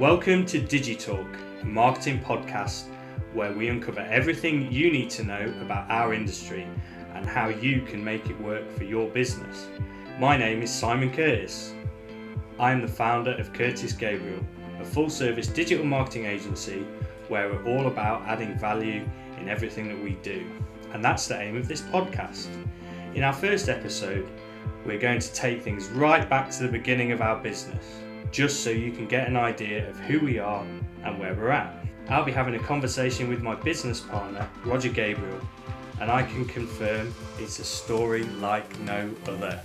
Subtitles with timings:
[0.00, 2.86] Welcome to Digitalk, a marketing podcast
[3.32, 6.66] where we uncover everything you need to know about our industry
[7.14, 9.68] and how you can make it work for your business.
[10.18, 11.74] My name is Simon Curtis.
[12.58, 14.44] I am the founder of Curtis Gabriel,
[14.80, 16.84] a full service digital marketing agency
[17.28, 19.08] where we're all about adding value
[19.40, 20.44] in everything that we do.
[20.92, 22.48] And that's the aim of this podcast.
[23.14, 24.28] In our first episode,
[24.84, 28.00] we're going to take things right back to the beginning of our business,
[28.34, 30.66] just so you can get an idea of who we are
[31.04, 31.86] and where we're at.
[32.08, 35.38] I'll be having a conversation with my business partner, Roger Gabriel,
[36.00, 39.62] and I can confirm it's a story like no other.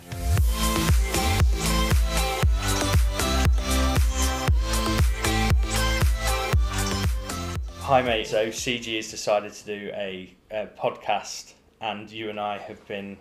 [7.80, 8.28] Hi, mate.
[8.28, 13.18] So, CG has decided to do a, a podcast, and you and I have been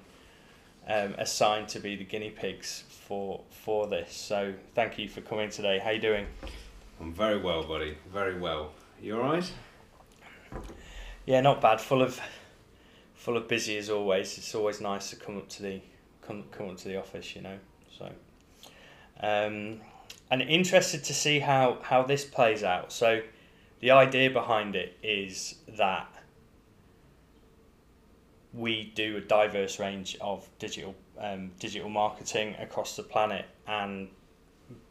[0.87, 4.15] um, assigned to be the guinea pigs for for this.
[4.15, 5.81] So, thank you for coming today.
[5.83, 6.27] How you doing?
[7.01, 7.97] I'm very well, buddy.
[8.13, 8.73] Very well.
[9.01, 9.51] You all right?
[11.25, 11.81] Yeah, not bad.
[11.81, 12.21] Full of
[13.15, 14.37] full of busy as always.
[14.37, 15.81] It's always nice to come up to the
[16.21, 17.59] come come up to the office, you know.
[17.99, 18.13] So,
[19.21, 19.81] um,
[20.31, 22.93] and interested to see how how this plays out.
[22.93, 23.23] So,
[23.81, 26.13] the idea behind it is that
[28.53, 34.09] we do a diverse range of digital um, digital marketing across the planet, and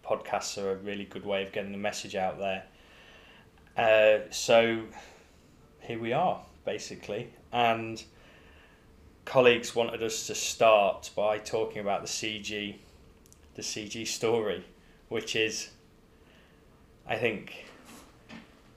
[0.04, 2.64] podcasts are a really good way of getting the message out there.
[3.78, 4.84] Uh, so
[5.82, 8.04] here we are, basically, and
[9.26, 12.76] colleagues wanted us to start by talking about the CG,
[13.56, 14.66] the CG story,
[15.10, 15.70] which is,
[17.08, 17.66] I think,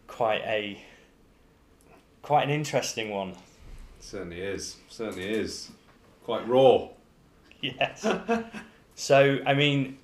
[0.06, 0.84] quite a
[2.22, 3.34] quite an interesting one.
[4.00, 4.76] Certainly is.
[4.88, 5.70] Certainly is.
[6.24, 6.88] Quite raw.
[7.62, 8.06] Yes.
[8.94, 9.98] so I mean,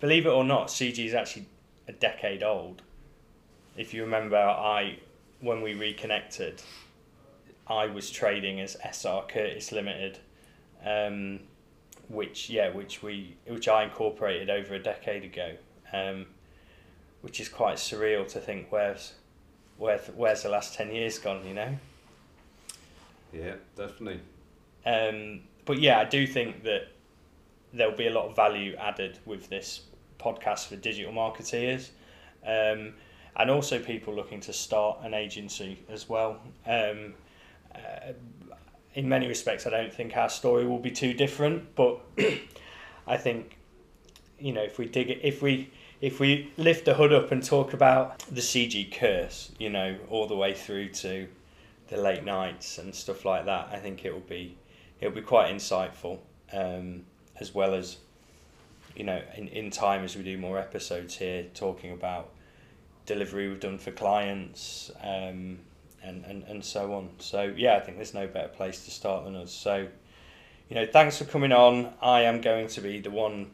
[0.00, 1.46] believe it or not, CG is actually
[1.86, 2.82] a decade old.
[3.76, 4.98] If you remember, I
[5.40, 6.60] when we reconnected,
[7.68, 10.18] I was trading as SR Curtis Limited,
[10.84, 11.40] um,
[12.08, 15.52] which yeah, which we which I incorporated over a decade ago,
[15.92, 16.26] um,
[17.20, 19.12] which is quite surreal to think where's
[19.76, 21.78] where where's the last ten years gone, you know.
[23.32, 24.20] Yeah, definitely.
[24.86, 26.88] Um, but yeah, I do think that
[27.74, 29.82] there'll be a lot of value added with this
[30.18, 31.90] podcast for digital marketeers,
[32.42, 32.94] um,
[33.36, 36.40] and also people looking to start an agency as well.
[36.66, 37.12] Um,
[37.74, 38.12] uh,
[38.94, 42.00] in many respects, I don't think our story will be too different, but
[43.06, 43.58] I think
[44.38, 47.44] you know if we dig it, if we if we lift the hood up and
[47.44, 51.28] talk about the CG curse, you know, all the way through to
[51.88, 54.56] the late nights and stuff like that, I think it will be
[55.00, 56.18] it'll be quite insightful,
[56.52, 57.04] um,
[57.38, 57.98] as well as
[58.98, 62.30] you know, in, in time as we do more episodes here, talking about
[63.06, 65.58] delivery we've done for clients, um,
[66.02, 67.08] and, and, and so on.
[67.18, 69.52] So yeah, I think there's no better place to start than us.
[69.52, 69.86] So,
[70.68, 71.92] you know, thanks for coming on.
[72.02, 73.50] I am going to be the one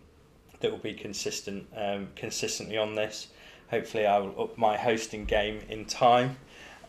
[0.61, 3.29] that will be consistent, um, consistently on this.
[3.71, 6.37] Hopefully, I will up my hosting game in time.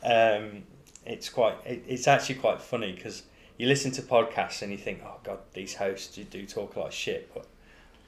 [0.02, 0.64] Um,
[1.06, 3.24] it's quite, it, it's actually quite funny because
[3.58, 6.80] you listen to podcasts and you think, oh god, these hosts you do talk a
[6.80, 7.46] lot of shit, but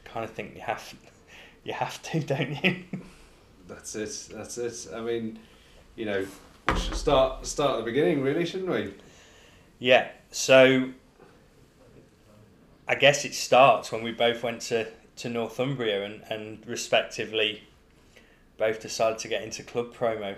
[0.06, 0.94] I kind of think you have,
[1.63, 2.84] you have to, don't you?
[3.68, 4.30] That's it.
[4.34, 4.88] That's it.
[4.94, 5.40] I mean,
[5.96, 6.25] you know,
[6.68, 8.94] we should start start at the beginning, really, shouldn't we?
[9.80, 10.09] Yeah.
[10.31, 10.90] So
[12.88, 14.88] I guess it starts when we both went to,
[15.18, 17.64] to Northumbria and, and respectively
[18.58, 20.35] both decided to get into club promo.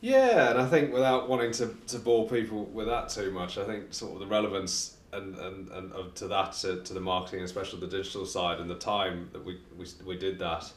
[0.00, 3.64] Yeah, and I think without wanting to, to bore people with that too much, I
[3.64, 7.42] think sort of the relevance and, and, and of, to that to, to the marketing,
[7.44, 10.70] especially the digital side, and the time that we, we, we did that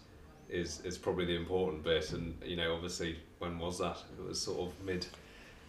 [0.50, 2.12] is is probably the important bit.
[2.12, 3.98] And you know, obviously, when was that?
[4.20, 5.06] It was sort of mid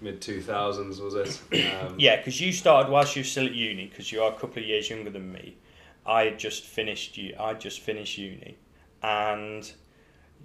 [0.00, 1.40] mid two thousands, was it?
[1.82, 4.36] Um, Yeah, because you started whilst you were still at uni, because you are a
[4.36, 5.56] couple of years younger than me.
[6.06, 7.34] I had just finished you.
[7.38, 8.56] I just finished uni,
[9.02, 9.70] and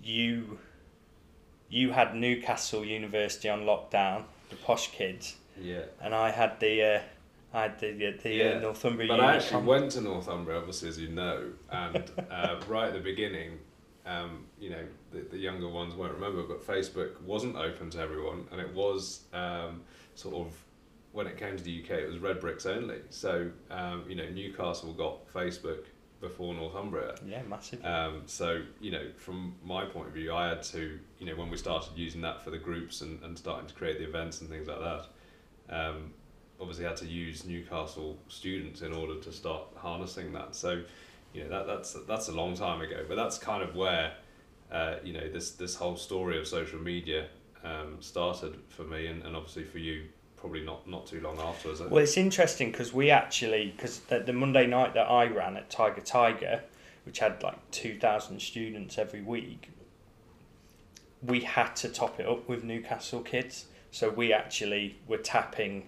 [0.04, 0.60] you
[1.70, 5.84] you had Newcastle University on lockdown, the posh kids, yeah.
[6.02, 7.02] and I had the uh,
[7.54, 9.08] I had the the, the Yeah, uh, Northumbria.
[9.08, 12.94] But uni I actually went to Northumbria, obviously, as you know, and uh, right at
[12.94, 13.60] the beginning,
[14.06, 18.46] um, you know, the, the younger ones won't remember, but Facebook wasn't open to everyone,
[18.52, 19.82] and it was um,
[20.16, 20.54] sort of
[21.12, 23.00] when it came to the UK, it was red bricks only.
[23.10, 25.86] So um, you know, Newcastle got Facebook
[26.22, 27.16] before Northumbria.
[27.26, 27.84] Yeah, massive.
[27.86, 31.50] Um, so you know, from my point of view, I had to you know when
[31.50, 34.50] we started using that for the groups and, and starting to create the events and
[34.50, 35.06] things like that.
[35.70, 36.14] Um,
[36.60, 40.56] obviously, had to use Newcastle students in order to start harnessing that.
[40.56, 40.84] So,
[41.34, 44.14] you know that that's that's a long time ago, but that's kind of where
[44.72, 47.28] uh, you know this this whole story of social media
[47.64, 50.06] um, started for me, and, and obviously for you,
[50.40, 51.82] probably not not too long afterwards.
[51.82, 55.70] Well, it's interesting because we actually because the, the Monday night that I ran at
[55.70, 56.62] Tiger Tiger,
[57.06, 59.70] which had like two thousand students every week,
[61.22, 63.66] we had to top it up with Newcastle kids.
[63.92, 65.88] So we actually were tapping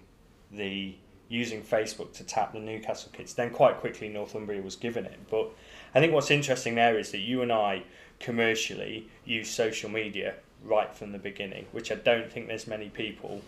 [0.50, 0.94] the
[1.28, 3.32] using Facebook to tap the Newcastle kids.
[3.32, 5.18] Then quite quickly Northumbria was given it.
[5.30, 5.50] But
[5.94, 7.84] I think what's interesting there is that you and I
[8.20, 10.34] commercially use social media
[10.64, 13.40] right from the beginning, which I don't think there's many people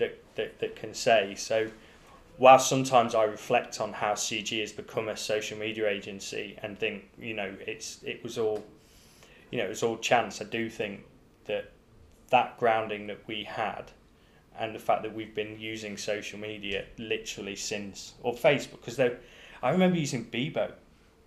[0.00, 1.34] that, that, that can say.
[1.36, 1.70] So
[2.36, 7.08] while sometimes I reflect on how CG has become a social media agency and think,
[7.18, 8.64] you know, it's it was all
[9.50, 11.04] you know, it was all chance, I do think
[11.46, 11.72] that
[12.30, 13.90] that grounding that we had
[14.58, 19.16] and the fact that we've been using social media literally since or Facebook because they
[19.62, 20.72] I remember using Bebo.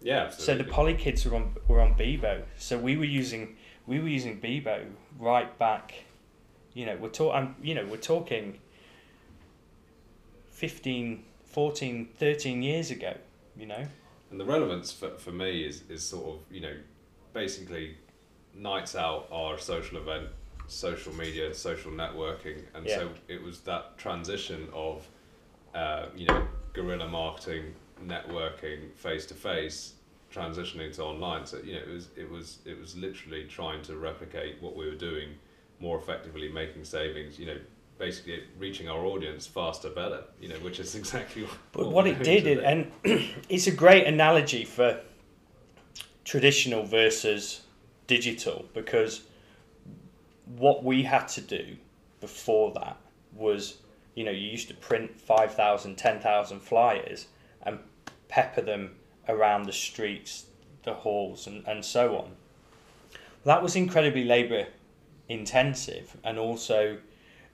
[0.01, 0.29] Yeah.
[0.29, 2.43] So the poly kids were on were on Bebo.
[2.57, 3.55] So we were using
[3.87, 4.85] we were using Bebo
[5.19, 5.93] right back.
[6.73, 7.55] You know, we're talking.
[7.61, 8.59] You know, we're talking.
[10.63, 13.13] 15, 14, 13 years ago.
[13.57, 13.85] You know.
[14.31, 16.73] And the relevance for, for me is, is sort of you know,
[17.33, 17.97] basically,
[18.55, 20.29] nights out are a social event
[20.67, 22.95] social media, social networking, and yeah.
[22.95, 25.05] so it was that transition of,
[25.75, 29.95] uh, you know, guerrilla marketing, networking, face to face,
[30.33, 31.45] transitioning to online.
[31.45, 34.85] So you know, it was it was it was literally trying to replicate what we
[34.85, 35.31] were doing
[35.81, 37.37] more effectively, making savings.
[37.37, 37.57] You know,
[38.03, 40.23] basically reaching our audience faster, better.
[40.41, 41.57] You know, which is exactly what.
[41.71, 42.91] But what, what it did, it, and
[43.49, 44.99] it's a great analogy for
[46.25, 47.61] traditional versus
[48.07, 49.23] digital because
[50.57, 51.75] what we had to do
[52.19, 52.97] before that
[53.33, 53.77] was,
[54.15, 57.27] you know, you used to print 5,000, 10,000 flyers
[57.63, 57.79] and
[58.27, 58.95] pepper them
[59.27, 60.45] around the streets,
[60.83, 62.31] the halls, and, and so on.
[63.45, 64.67] That was incredibly labour
[65.29, 66.97] intensive and also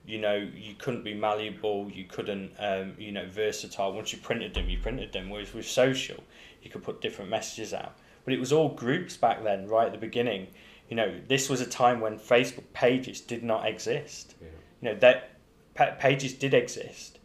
[0.05, 4.53] you know you couldn't be malleable you couldn't um, you know versatile once you printed
[4.53, 6.23] them you printed them whereas with social
[6.61, 9.91] you could put different messages out but it was all groups back then right at
[9.91, 10.47] the beginning
[10.89, 14.33] you know, this was a time when Facebook pages did not exist.
[14.41, 14.47] Yeah.
[14.81, 17.19] You know, that pages did exist,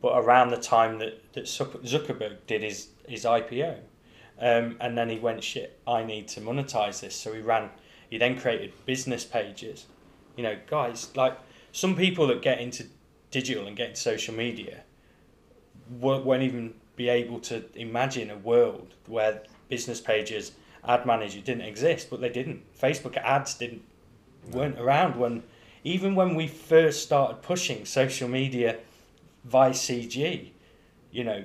[0.00, 3.78] but around the time that, that Zuckerberg did his, his IPO.
[4.40, 7.16] Um, and then he went, shit, I need to monetize this.
[7.16, 7.70] So he ran,
[8.08, 9.86] he then created business pages.
[10.36, 11.36] You know, guys, like
[11.78, 12.84] some people that get into
[13.30, 14.82] digital and get into social media
[15.88, 20.50] won't, even be able to imagine a world where business pages
[20.84, 22.64] ad manager didn't exist, but they didn't.
[22.76, 23.82] Facebook ads didn't
[24.50, 25.44] weren't around when
[25.84, 28.78] even when we first started pushing social media
[29.44, 30.50] via CG,
[31.12, 31.44] you know,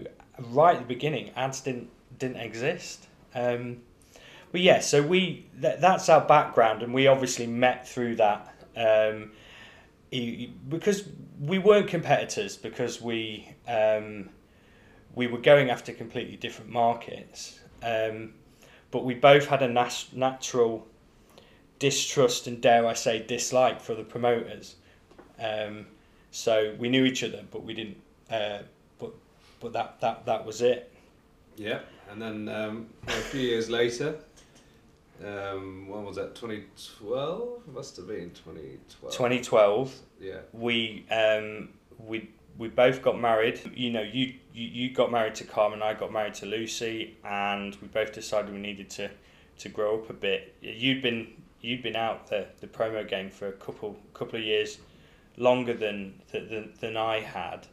[0.50, 3.06] right at the beginning, ads didn't didn't exist.
[3.36, 3.82] Um,
[4.52, 9.32] but yeah, so we th- that's our background, and we obviously met through that um,
[10.70, 11.08] because
[11.40, 14.30] we weren't competitors because we um,
[15.16, 17.60] we were going after completely different markets.
[17.82, 18.34] Um,
[18.92, 20.88] but we both had a nat- natural
[21.80, 24.76] distrust and dare I say dislike for the promoters.
[25.40, 25.88] Um,
[26.32, 27.98] so we knew each other, but we didn't.
[28.30, 28.60] Uh,
[29.00, 29.14] but
[29.60, 30.92] but that that that was it.
[31.56, 34.16] Yeah, and then um, a few years later,
[35.22, 36.36] um, when was that?
[36.36, 36.66] Twenty
[36.98, 39.16] twelve must have been twenty twelve.
[39.16, 39.94] Twenty twelve.
[40.20, 40.40] Yeah.
[40.52, 43.60] We um we we both got married.
[43.76, 47.76] You know, you, you you got married to Carmen, I got married to Lucy, and
[47.82, 49.10] we both decided we needed to
[49.60, 50.56] to grow up a bit.
[50.62, 51.28] You'd been
[51.62, 54.80] you'd been out the, the promo game for a couple couple of years
[55.38, 57.68] longer than than, than I had,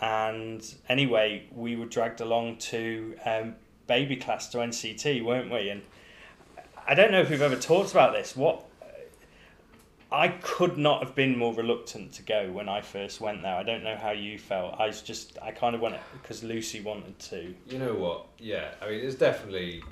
[0.00, 3.54] and anyway, we were dragged along to um,
[3.86, 5.68] baby class to NCT, weren't we?
[5.70, 5.82] And
[6.90, 8.34] I don't know if we've ever talked about this.
[8.34, 8.64] What
[10.10, 13.54] I could not have been more reluctant to go when I first went there.
[13.54, 14.74] I don't know how you felt.
[14.76, 17.54] I was just, I kind of went because Lucy wanted to.
[17.68, 18.26] You know what?
[18.40, 19.84] Yeah, I mean, it's definitely,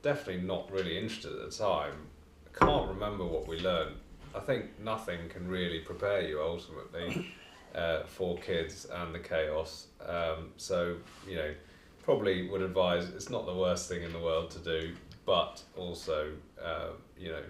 [0.00, 2.06] definitely not really interested at the time.
[2.46, 3.96] I can't remember what we learned.
[4.32, 7.34] I think nothing can really prepare you ultimately
[7.74, 9.88] uh, for kids and the chaos.
[10.06, 10.98] Um, so,
[11.28, 11.52] you know,
[12.10, 14.92] probably would advise it's not the worst thing in the world to do,
[15.26, 17.42] but also, uh, you know,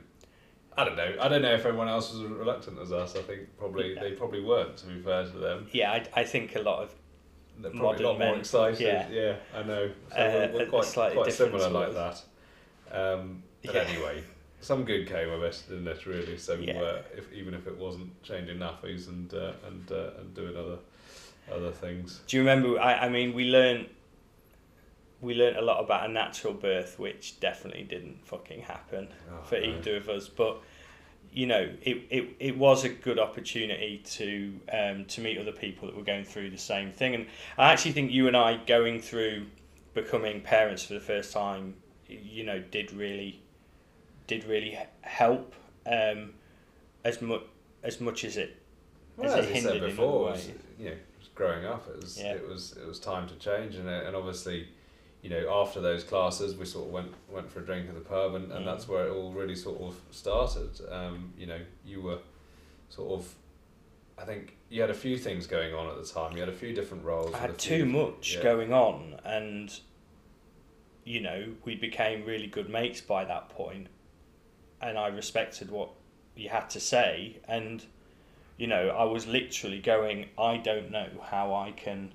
[0.77, 1.15] I don't know.
[1.19, 3.17] I don't know if everyone else was as reluctant as us.
[3.17, 4.03] I think probably yeah.
[4.03, 4.77] they probably weren't.
[4.79, 5.67] To be fair to them.
[5.73, 6.95] Yeah, I, I think a lot of
[7.59, 8.81] they're probably a lot men, more excited.
[8.81, 9.91] Yeah, yeah, I know.
[10.11, 12.23] So uh, we're, we're quite quite similar like that.
[12.93, 13.81] Um, but yeah.
[13.83, 14.23] anyway,
[14.61, 16.05] some good came of it, didn't it?
[16.05, 16.37] Really.
[16.37, 16.81] So yeah.
[16.81, 20.79] uh, if even if it wasn't changing nappies and uh, and uh, and doing other
[21.51, 22.21] other things.
[22.27, 22.79] Do you remember?
[22.79, 23.89] I I mean, we learned
[25.21, 29.61] we learnt a lot about a natural birth, which definitely didn't fucking happen Oh, for
[29.61, 29.67] no.
[29.67, 30.29] either of us.
[30.29, 30.61] But
[31.33, 35.87] you know, it, it, it was a good opportunity to um, to meet other people
[35.89, 37.15] that were going through the same thing.
[37.15, 37.27] And
[37.59, 39.47] I actually think you and I going through
[39.95, 41.75] becoming parents for the first time,
[42.09, 43.41] you know, did really
[44.27, 45.55] did really help
[45.87, 46.33] um,
[47.05, 47.43] as much
[47.83, 48.57] as much as it
[49.17, 50.49] Well, as as it you said hindered in before, a it was,
[50.79, 50.97] you know,
[51.35, 52.33] growing up, it was Yeah.
[52.35, 54.69] it was it was time to change, and uh, and obviously,
[55.23, 58.01] you know, after those classes, we sort of went went for a drink at the
[58.01, 58.65] pub, and, and Mm.
[58.65, 60.71] that's where it all really sort of started.
[60.91, 62.19] Um, you know, you were
[62.89, 63.35] sort of,
[64.19, 66.33] I think you had a few things going on at the time.
[66.35, 67.35] You had a few different roles.
[67.35, 68.43] I had too much yeah.
[68.43, 69.79] going on, and
[71.05, 73.89] you know we became really good mates by that point,
[74.81, 75.91] and I respected what
[76.35, 77.85] you had to say, and
[78.57, 82.13] you know I was literally going, I don't know how I can,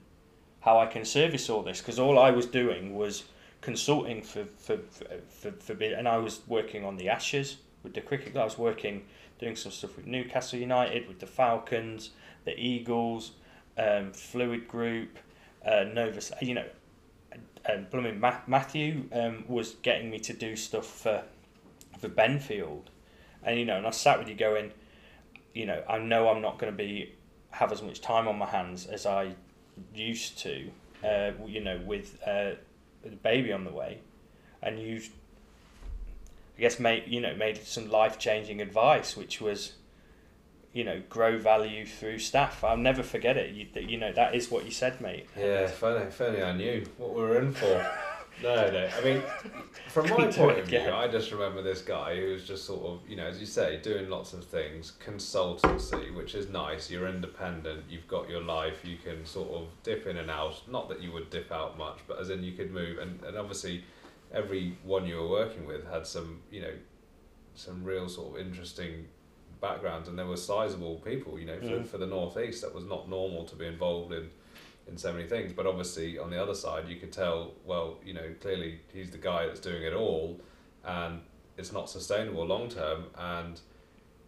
[0.66, 3.24] how I can service all this because all I was doing was
[3.62, 8.02] consulting for for for, for, for and I was working on the Ashes with the
[8.02, 8.34] cricket.
[8.34, 8.42] club.
[8.42, 9.06] I was working
[9.40, 12.10] doing some stuff with Newcastle United, with the Falcons,
[12.46, 13.34] the Eagles,
[13.78, 15.20] um, Fluid Group,
[15.64, 16.20] uh, Nova.
[16.42, 16.66] You know,
[17.66, 21.24] and blooming Ma- Matthew um, was getting me to do stuff for
[22.00, 22.86] for Benfield,
[23.44, 24.72] and you know, and I sat with you going,
[25.54, 27.14] you know, I know I'm not going to be
[27.52, 29.36] have as much time on my hands as I
[29.94, 30.70] used to,
[31.04, 32.52] uh, you know, with uh,
[33.04, 34.00] with a baby on the way,
[34.62, 35.02] and you,
[36.58, 39.74] I guess, made you know made some life changing advice, which was,
[40.74, 42.64] you know, grow value through staff.
[42.64, 43.54] I'll never forget it.
[43.54, 45.28] You, you know, that is what you said, mate.
[45.38, 47.92] Yeah, if only, if only I knew what we were in for.
[48.44, 48.90] no, no.
[48.98, 49.22] I mean,
[49.90, 50.80] from my point of view.
[50.80, 53.80] I just remember this guy who was just sort of, you know, as you say,
[53.82, 56.90] doing lots of things, consultancy, which is nice.
[56.90, 57.84] You're independent.
[57.90, 58.84] You've got your life.
[58.84, 60.62] You can sort of dip in and out.
[60.70, 63.00] Not that you would dip out much, but as in you could move.
[63.00, 63.84] And, and obviously,
[64.34, 66.74] every one you were working with had some, you know,
[67.56, 69.06] some real sort of interesting
[69.62, 71.40] backgrounds, and there were sizable people.
[71.40, 71.88] You know, for, Mm.
[71.88, 74.30] for the northeast, that was not normal to be involved in
[74.88, 75.54] in so many things.
[75.54, 79.18] But obviously, on the other side, you could tell, well, you know, clearly he's the
[79.18, 80.40] guy that's doing it all,
[80.84, 81.22] and
[81.58, 83.06] it's not sustainable long term.
[83.18, 83.60] And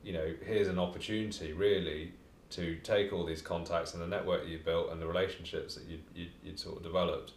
[0.04, 2.14] you know, here's an opportunity really
[2.50, 5.86] to take all these contacts and the network that you've built and the relationships that
[5.86, 7.34] you you you'd sort of developed,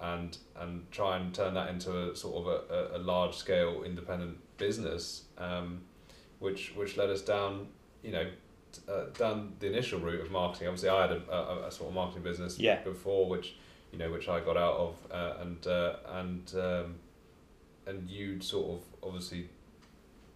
[0.00, 3.82] and and try and turn that into a sort of a, a, a large scale
[3.84, 5.82] independent business, um,
[6.40, 7.68] which which led us down,
[8.02, 8.26] you know,
[8.88, 10.68] uh, down the initial route of marketing.
[10.68, 12.80] Obviously, I had a, a, a sort of marketing business Yeah.
[12.82, 13.54] before, which
[13.92, 16.94] you know, which I got out of, uh, and uh, and um,
[17.86, 19.48] and you'd sort of obviously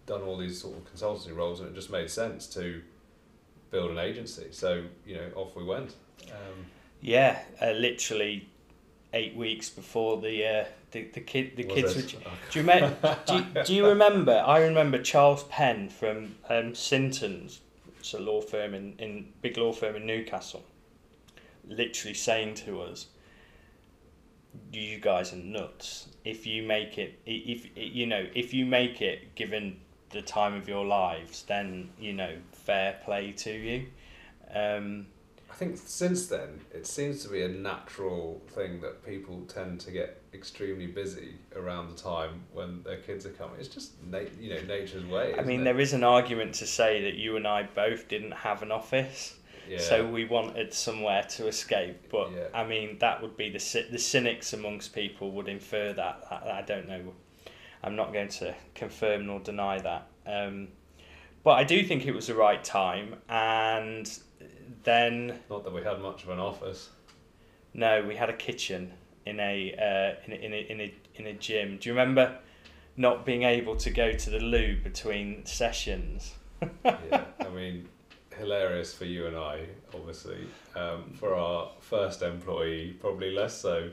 [0.05, 2.81] done all these sort of consultancy roles, and it just made sense to
[3.71, 4.47] build an agency.
[4.51, 5.93] So you know, off we went.
[6.25, 6.65] Um,
[7.01, 8.47] Yeah, uh, literally
[9.13, 12.01] eight weeks before the uh, the the kid the kids were.
[12.51, 12.89] Do you, me-
[13.25, 14.43] do, you, do you remember?
[14.45, 17.61] I remember Charles Penn from um, Sinton's,
[18.05, 20.63] it's a law firm in, in big law firm in Newcastle,
[21.67, 23.07] literally saying to us,
[24.71, 26.09] "You guys are nuts.
[26.23, 29.79] If you make it, if you know, if you make it, given
[30.11, 33.87] the time of your lives, then you know, fair play to you."
[34.53, 35.07] Um,
[35.55, 39.91] I think since then, it seems to be a natural thing that people tend to
[39.91, 43.55] get extremely busy around the time when their kids are coming.
[43.57, 45.33] It's just na- you know nature's way.
[45.33, 45.63] I mean, it?
[45.63, 49.35] there is an argument to say that you and I both didn't have an office,
[49.65, 49.79] yeah.
[49.79, 52.09] so we wanted somewhere to escape.
[52.11, 52.47] But Yeah.
[52.53, 56.21] I mean, that would be the the cynics amongst people would infer that.
[56.29, 57.13] I, I don't know.
[57.81, 60.07] I'm not going to confirm nor deny that.
[60.27, 60.67] Um,
[61.45, 64.11] but I do think it was the right time, and
[64.83, 66.89] then not that we had much of an office.
[67.73, 68.93] no, we had a kitchen
[69.25, 71.77] in a uh, in a, in a in a in a gym.
[71.79, 72.37] Do you remember
[72.97, 76.35] not being able to go to the loo between sessions?
[76.83, 77.87] yeah, I mean,
[78.37, 80.47] hilarious for you and I, obviously.
[80.75, 83.89] Um, for our first employee, probably less so,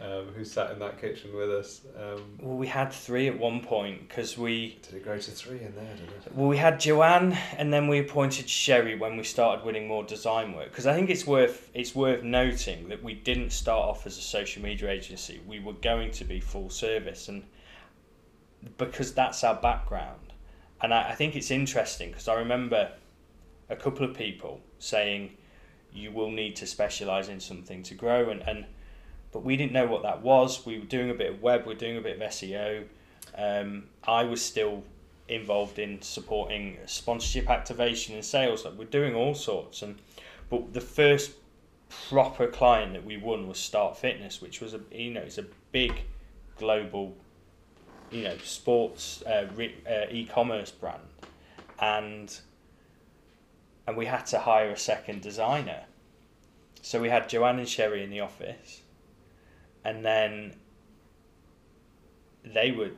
[0.00, 1.82] um, who sat in that kitchen with us.
[1.98, 5.60] Um, Well, we had three at one point because we did it grow to three
[5.60, 5.96] in there,
[6.34, 10.54] well we had Joanne and then we appointed Sherry when we started winning more design
[10.54, 14.18] work because I think it's worth it's worth noting that we didn't start off as
[14.18, 15.40] a social media agency.
[15.46, 17.44] We were going to be full service and
[18.78, 20.32] because that's our background.
[20.82, 22.92] And I, I think it's interesting because I remember
[23.68, 25.36] a couple of people saying
[25.92, 28.66] you will need to specialize in something to grow and, and
[29.36, 30.64] but we didn't know what that was.
[30.64, 32.84] We were doing a bit of web, we were doing a bit of SEO.
[33.36, 34.82] Um, I was still
[35.28, 38.64] involved in supporting sponsorship activation and sales.
[38.64, 39.98] Like we're doing all sorts, and
[40.48, 41.32] but the first
[42.08, 45.44] proper client that we won was Start Fitness, which was a you know it's a
[45.70, 45.92] big
[46.56, 47.14] global
[48.10, 51.02] you know sports uh, re- uh, e-commerce brand,
[51.78, 52.40] and
[53.86, 55.82] and we had to hire a second designer.
[56.80, 58.80] So we had Joanne and Sherry in the office,
[59.86, 60.52] and then
[62.44, 62.90] they were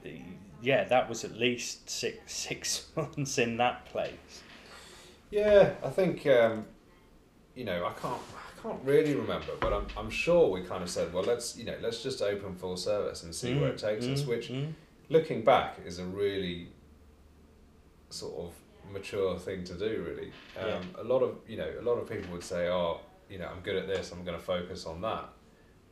[0.62, 4.42] yeah that was at least six six months in that place.
[5.30, 6.64] Yeah, I think um,
[7.54, 10.88] you know I can't I can't really remember, but I'm I'm sure we kind of
[10.88, 14.06] said, well, let's you know let's just open full service and see where it takes
[14.06, 14.24] us.
[14.24, 14.72] Which, mm.
[15.10, 16.68] looking back, is a really
[18.08, 18.54] sort of
[18.90, 20.06] mature thing to do.
[20.08, 21.02] Really, um, Yeah.
[21.02, 23.60] a lot of you know a lot of people would say, oh, you know, I'm
[23.60, 25.28] good at this, I'm going to focus on that,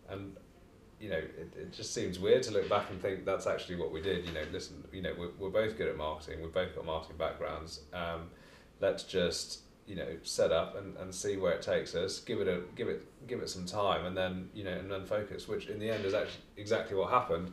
[0.08, 0.34] and
[1.00, 3.92] you know, it, it just seems weird to look back and think that's actually what
[3.92, 4.24] we did.
[4.26, 6.42] You know, listen, you know, we're, we're both good at marketing.
[6.42, 7.80] We've both got marketing backgrounds.
[7.92, 8.30] Um,
[8.80, 12.20] let's just you know set up and, and see where it takes us.
[12.20, 15.04] Give it a give it give it some time, and then you know and then
[15.04, 15.48] focus.
[15.48, 17.52] Which in the end is actually exactly what happened.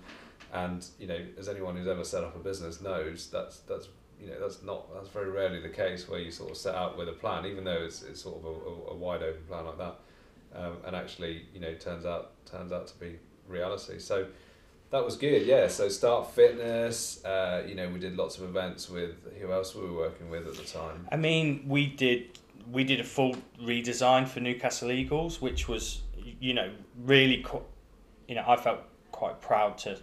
[0.51, 3.87] And you know, as anyone who's ever set up a business knows, that's that's
[4.19, 6.97] you know that's not that's very rarely the case where you sort of set out
[6.97, 9.65] with a plan, even though it's, it's sort of a, a, a wide open plan
[9.65, 9.99] like that,
[10.55, 13.99] um, and actually you know turns out turns out to be reality.
[13.99, 14.27] So
[14.89, 15.67] that was good, yeah.
[15.67, 19.87] So start fitness, uh, you know, we did lots of events with who else were
[19.87, 21.07] we working with at the time?
[21.11, 22.39] I mean, we did
[22.71, 26.01] we did a full redesign for Newcastle Eagles, which was
[26.39, 26.71] you know
[27.03, 27.65] really, co-
[28.27, 28.79] you know, I felt
[29.11, 29.99] quite proud to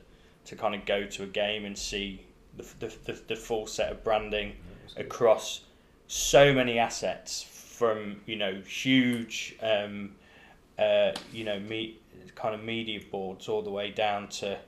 [0.46, 3.92] to kind of go to a game and see the the, the, the full set
[3.92, 4.56] of branding
[4.96, 5.62] across
[6.08, 10.12] so many assets from you know huge um,
[10.78, 11.99] uh, you know me
[12.34, 14.58] kind of media boards all the way down to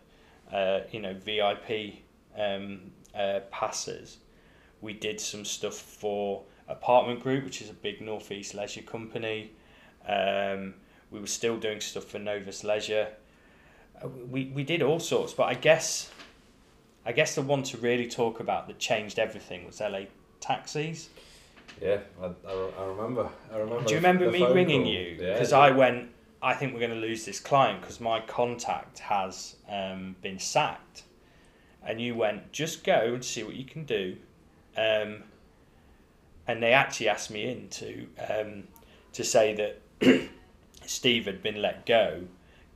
[0.53, 1.95] uh, you know VIP
[2.39, 4.19] um, uh, passes.
[4.81, 9.53] We did some stuff for Apartment Group, which is a big northeast leisure company.
[10.09, 10.75] Um,
[11.11, 13.09] we were still doing stuff for Novus Leisure.
[14.03, 16.11] Uh, We we did all sorts, but I guess
[17.05, 20.03] I guess the one to really talk about that changed everything was LA
[20.41, 21.09] Taxis.
[21.81, 23.29] Yeah, I, I, I remember.
[23.53, 23.85] I remember.
[23.85, 24.93] Do you remember me ringing call.
[24.93, 25.17] you?
[25.21, 25.59] Yeah, Because yeah.
[25.59, 26.11] I went,
[26.43, 31.05] I think we're going to lose this client because my contact has um, been sacked.
[31.85, 34.17] And you went, just go and see what you can do.
[34.77, 35.23] Um,
[36.49, 38.65] and they actually asked me in to, um,
[39.13, 39.55] to say
[40.01, 40.29] that
[40.87, 42.25] Steve had been let go.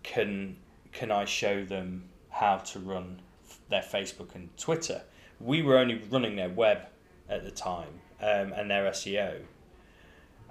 [0.05, 0.57] Can,
[0.92, 3.20] can I show them how to run
[3.68, 5.02] their Facebook and Twitter?
[5.40, 6.87] We were only running their web
[7.29, 9.40] at the time um, and their SEO.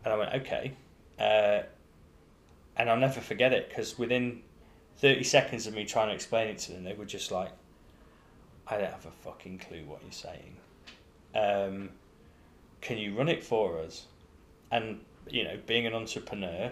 [0.04, 0.74] And I went, okay.
[1.18, 1.64] Uh,
[2.78, 4.42] and I'll never forget it because within
[4.98, 7.52] 30 seconds of me trying to explain it to them, they were just like,
[8.68, 10.56] I don't have a fucking clue what you're saying.
[11.36, 11.90] Um,
[12.82, 14.06] can you run it for us?
[14.72, 16.72] And, you know, being an entrepreneur,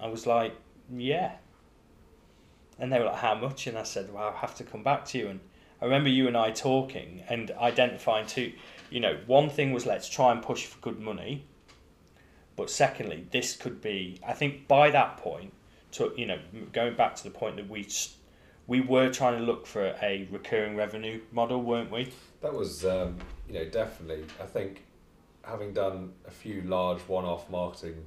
[0.00, 0.54] I was like,
[0.94, 1.36] yeah.
[2.78, 3.66] And they were like, how much?
[3.66, 5.28] And I said, well, I'll have to come back to you.
[5.28, 5.40] And
[5.80, 8.52] I remember you and I talking and identifying two,
[8.90, 11.44] you know, one thing was let's try and push for good money.
[12.56, 15.52] But secondly, this could be, I think by that point,
[15.92, 16.38] to, you know,
[16.72, 17.86] going back to the point that we,
[18.66, 22.12] we were trying to look for a recurring revenue model, weren't we?
[22.40, 24.24] That was, um, you know, definitely.
[24.42, 24.84] I think
[25.42, 28.04] having done a few large one-off marketing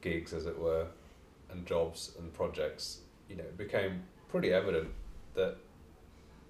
[0.00, 0.86] gigs, as it were,
[1.50, 4.88] and jobs and projects, you know, it became pretty evident
[5.34, 5.56] that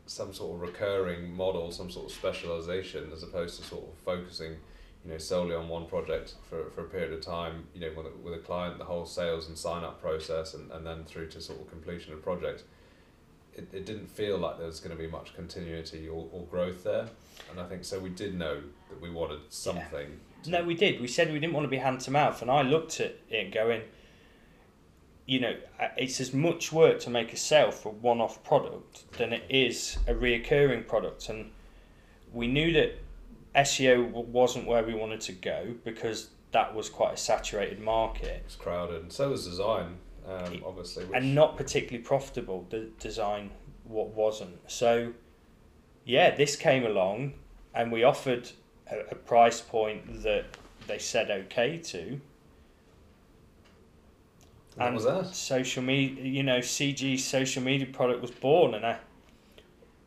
[0.07, 4.57] some sort of recurring model, some sort of specialization, as opposed to sort of focusing,
[5.05, 8.07] you know, solely on one project for, for a period of time, you know, with
[8.07, 11.27] a, with a client, the whole sales and sign up process, and, and then through
[11.29, 12.65] to sort of completion of project.
[13.55, 16.83] It, it didn't feel like there was going to be much continuity or, or growth
[16.83, 17.07] there.
[17.51, 20.19] And I think so we did know that we wanted something.
[20.43, 21.01] to- No, we did.
[21.01, 23.53] We said we didn't want to be hand to mouth, and I looked at it
[23.53, 23.83] going,
[25.27, 25.55] you know,
[25.97, 30.15] it's as much work to make a sale for one-off product than it is a
[30.15, 31.51] reoccurring product, and
[32.33, 32.99] we knew that
[33.57, 38.57] SEO wasn't where we wanted to go because that was quite a saturated market It's
[38.57, 39.03] crowded.
[39.03, 41.05] And so was design, um, obviously.
[41.05, 42.67] Which, and not particularly profitable.
[42.71, 43.51] The design
[43.85, 44.59] what wasn't.
[44.71, 45.13] So,
[46.05, 47.35] yeah, this came along,
[47.75, 48.51] and we offered
[48.91, 50.47] a, a price point that
[50.87, 52.21] they said okay to.
[54.77, 55.27] What was that?
[55.35, 58.99] Social media, you know, CG social media product was born, and I,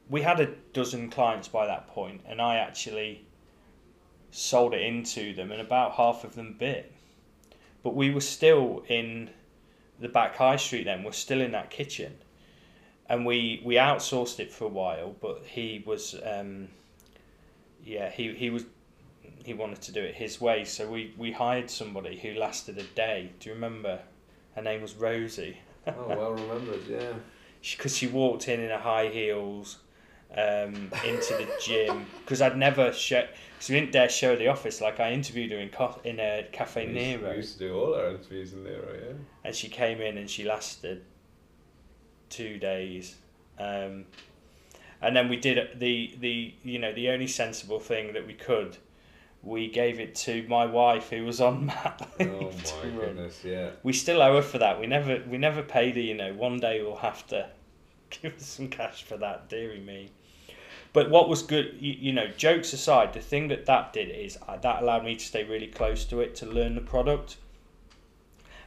[0.09, 3.26] we had a dozen clients by that point, and I actually
[4.31, 6.91] sold it into them, and about half of them bit.
[7.83, 9.29] But we were still in
[9.99, 11.03] the back high street then.
[11.03, 12.15] We're still in that kitchen,
[13.07, 15.15] and we we outsourced it for a while.
[15.21, 16.69] But he was, um,
[17.83, 18.65] yeah, he he was
[19.47, 20.65] he wanted to do it his way.
[20.65, 23.31] So we, we hired somebody who lasted a day.
[23.39, 23.99] Do you remember?
[24.55, 25.59] Her name was Rosie.
[25.87, 27.13] oh, well remembered, yeah.
[27.61, 29.77] Because she, she, walked in in her high heels
[30.35, 32.05] um, into the gym.
[32.19, 33.27] Because I'd never show.
[33.55, 34.81] Because we didn't dare show the office.
[34.81, 37.31] Like I interviewed her in co- in a cafe we Nero.
[37.31, 39.13] We used to do all our interviews in Nero, yeah.
[39.43, 41.03] And she came in and she lasted
[42.29, 43.15] two days.
[43.57, 44.05] Um,
[45.01, 48.77] and then we did the the you know the only sensible thing that we could
[49.43, 52.09] we gave it to my wife who was on mat.
[52.19, 52.51] Oh
[52.83, 53.71] my goodness, yeah.
[53.83, 54.79] We still owe her for that.
[54.79, 56.01] We never we never paid her.
[56.01, 57.49] You know, one day we'll have to
[58.09, 59.49] give us some cash for that.
[59.49, 60.11] Dearie me.
[60.93, 64.37] But what was good, you, you know, jokes aside, the thing that that did is
[64.47, 67.37] uh, that allowed me to stay really close to it to learn the product.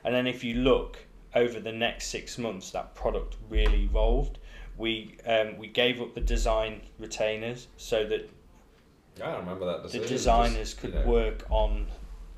[0.05, 0.99] And then if you look
[1.35, 4.39] over the next six months, that product really evolved.
[4.77, 8.31] We um, we gave up the design retainers so that
[9.23, 10.03] I remember that decision.
[10.03, 11.87] The designers Just, could you know, work on.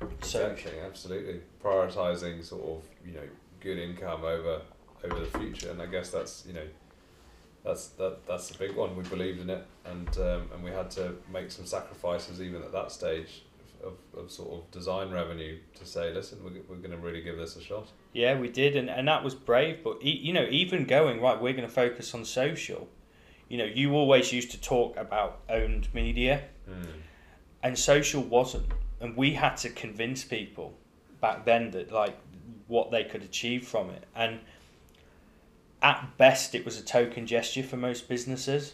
[0.01, 1.39] Exactly, so, absolutely.
[1.63, 3.27] Prioritizing sort of you know
[3.61, 4.61] good income over
[5.03, 6.65] over the future, and I guess that's you know
[7.63, 8.95] that's that that's the big one.
[8.95, 12.71] We believed in it, and um, and we had to make some sacrifices even at
[12.71, 13.43] that stage
[13.83, 17.37] of, of sort of design revenue to say, listen, we're, we're going to really give
[17.37, 17.89] this a shot.
[18.13, 19.83] Yeah, we did, and, and that was brave.
[19.83, 22.87] But you know, even going right, we're going to focus on social
[23.53, 26.87] you know, you always used to talk about owned media, mm.
[27.61, 28.65] and social wasn't,
[28.99, 30.73] and we had to convince people
[31.21, 32.17] back then that like
[32.67, 34.39] what they could achieve from it, and
[35.83, 38.73] at best it was a token gesture for most businesses.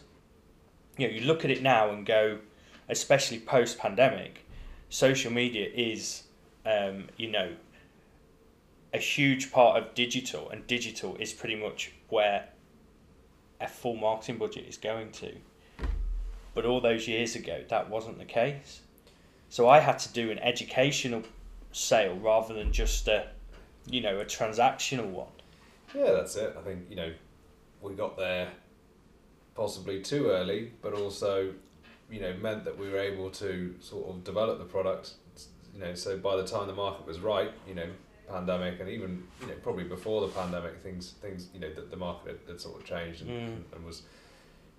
[0.98, 2.40] You know, you look at it now and go,
[2.88, 4.46] especially post pandemic,
[4.90, 6.24] social media is,
[6.66, 7.54] um, you know,
[8.94, 12.50] a huge part of digital, and digital is pretty much where
[13.60, 15.34] a full marketing budget is going to.
[16.54, 18.82] But all those years ago, that wasn't the case.
[19.50, 21.24] So I had to do an educational
[21.72, 23.28] sale rather than just a,
[23.88, 25.28] you know, a transactional one.
[25.94, 26.56] Yeah, that's it.
[26.58, 27.12] I think you know,
[27.82, 28.50] we got there
[29.56, 31.54] possibly too early, but also,
[32.10, 35.14] you know, meant that we were able to sort of develop the product.
[35.74, 37.88] You know, so by the time the market was right, you know,
[38.30, 41.98] pandemic and even you know probably before the pandemic things things you know that the
[41.98, 43.76] market had, had sort of changed and, mm.
[43.76, 44.04] and, was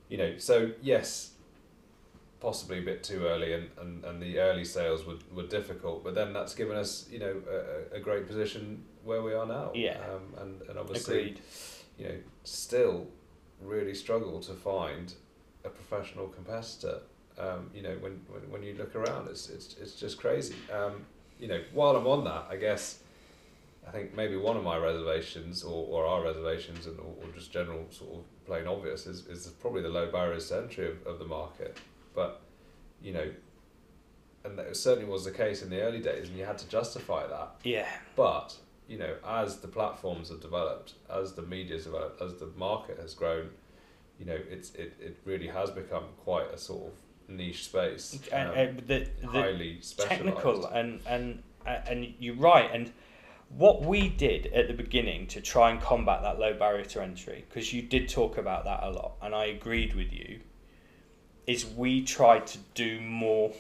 [0.09, 1.33] you know so yes
[2.41, 6.15] possibly a bit too early and, and, and the early sales were, were difficult but
[6.15, 7.37] then that's given us you know
[7.93, 11.41] a, a great position where we are now yeah um, and, and obviously Agreed.
[11.99, 13.07] you know still
[13.61, 15.15] really struggle to find
[15.65, 17.01] a professional competitor
[17.39, 21.05] um, you know when, when, when you look around it's, it's, it's just crazy um,
[21.39, 23.01] you know while I'm on that I guess
[23.87, 27.53] I think maybe one of my reservations or, or our reservations and or, or just
[27.53, 31.19] general sort of plain obvious is, is probably the low barriers to entry of, of
[31.19, 31.77] the market.
[32.15, 32.41] But,
[33.03, 33.31] you know,
[34.45, 37.27] and that certainly was the case in the early days and you had to justify
[37.27, 37.57] that.
[37.63, 37.89] Yeah.
[38.17, 38.57] But,
[38.89, 43.15] you know, as the platforms have developed, as the media's developed, as the market has
[43.15, 43.51] grown,
[44.19, 46.93] you know, it's it, it really has become quite a sort of
[47.29, 48.19] niche space.
[48.33, 49.81] Um, and, uh, the, highly.
[49.97, 52.93] Technical and and and you're right and
[53.57, 57.45] what we did at the beginning to try and combat that low barrier to entry,
[57.49, 60.41] because you did talk about that a lot, and I agreed with you,
[61.47, 63.53] is we tried to do more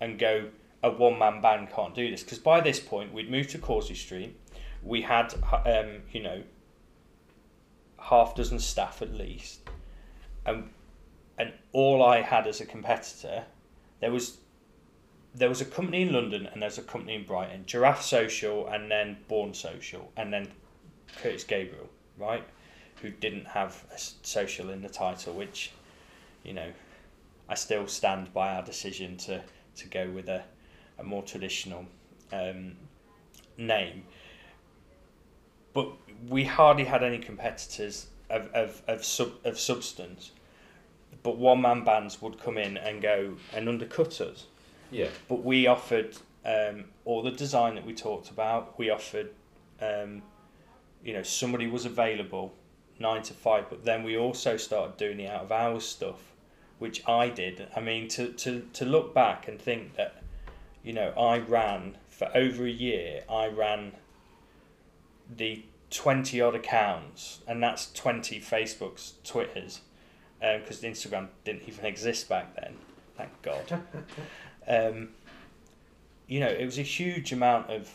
[0.00, 0.46] and go,
[0.82, 2.22] a one man band can't do this.
[2.22, 4.36] Because by this point, we'd moved to Causey Street,
[4.82, 6.42] we had, um, you know,
[7.98, 9.60] half dozen staff at least,
[10.44, 10.70] and,
[11.38, 13.44] and all I had as a competitor,
[14.00, 14.38] there was
[15.36, 18.90] there was a company in London and there's a company in Brighton, Giraffe Social and
[18.90, 20.48] then Born Social and then
[21.20, 22.42] Curtis Gabriel, right?
[23.02, 25.72] Who didn't have a social in the title, which,
[26.42, 26.70] you know,
[27.48, 29.42] I still stand by our decision to,
[29.76, 30.44] to go with a,
[30.98, 31.86] a more traditional
[32.32, 32.72] um,
[33.56, 34.04] name.
[35.72, 35.92] But
[36.28, 40.32] we hardly had any competitors of, of, of, sub, of substance.
[41.22, 44.46] But one man bands would come in and go and undercut us
[44.90, 45.08] yeah.
[45.28, 48.78] But we offered um, all the design that we talked about.
[48.78, 49.30] We offered,
[49.80, 50.22] um,
[51.04, 52.52] you know, somebody was available
[52.98, 56.32] nine to five, but then we also started doing the out of hours stuff,
[56.78, 57.68] which I did.
[57.74, 60.22] I mean, to, to, to look back and think that,
[60.82, 63.92] you know, I ran for over a year, I ran
[65.34, 69.80] the 20 odd accounts, and that's 20 Facebooks, Twitters,
[70.40, 72.76] because um, Instagram didn't even exist back then.
[73.16, 73.82] Thank God.
[74.68, 75.10] um,
[76.26, 77.90] you know, it was a huge amount of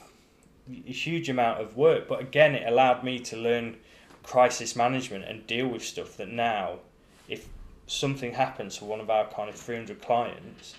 [0.69, 2.07] a huge amount of work.
[2.07, 3.77] But again, it allowed me to learn
[4.23, 6.79] crisis management and deal with stuff that now,
[7.91, 10.75] something happens to one of our kind of three hundred clients,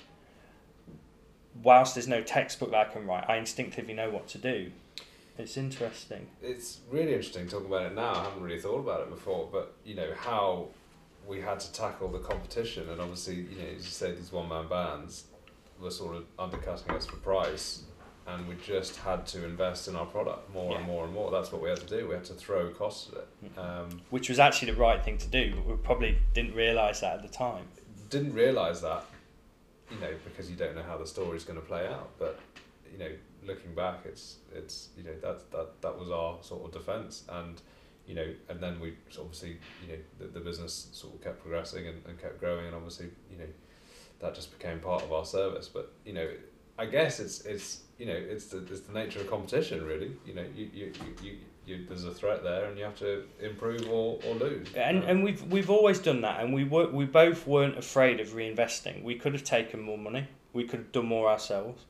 [1.62, 4.72] whilst there's no textbook that I can write, I instinctively know what to do.
[5.38, 6.29] It's interesting.
[6.42, 8.14] It's really interesting talking about it now.
[8.14, 10.68] I haven't really thought about it before, but you know how
[11.27, 14.48] we had to tackle the competition, and obviously, you know, as you say, these one
[14.48, 15.25] man bands
[15.81, 17.83] were sort of undercutting us for price,
[18.26, 21.30] and we just had to invest in our product more and more and more.
[21.30, 22.08] That's what we had to do.
[22.08, 23.58] We had to throw costs at it.
[23.58, 27.16] Um, Which was actually the right thing to do, but we probably didn't realise that
[27.16, 27.64] at the time.
[28.11, 29.04] didn't realize that,
[29.90, 32.11] you know, because you don't know how the story's going to play out.
[32.18, 32.38] But
[32.92, 33.11] you know,
[33.44, 37.61] looking back, it's it's you know that that that was our sort of defense, and
[38.06, 41.87] you know, and then we obviously you know the, the business sort of kept progressing
[41.87, 43.48] and, and kept growing, and obviously you know
[44.20, 45.68] that just became part of our service.
[45.68, 46.28] But you know,
[46.78, 50.12] I guess it's it's you know it's the it's the nature of competition, really.
[50.26, 53.88] You know, you you, you, you, there's a threat there, and you have to improve
[53.88, 54.68] or, or lose.
[54.74, 58.20] And Um, and we've we've always done that, and we were we both weren't afraid
[58.20, 59.02] of reinvesting.
[59.02, 61.85] We could have taken more money, we could have done more ourselves,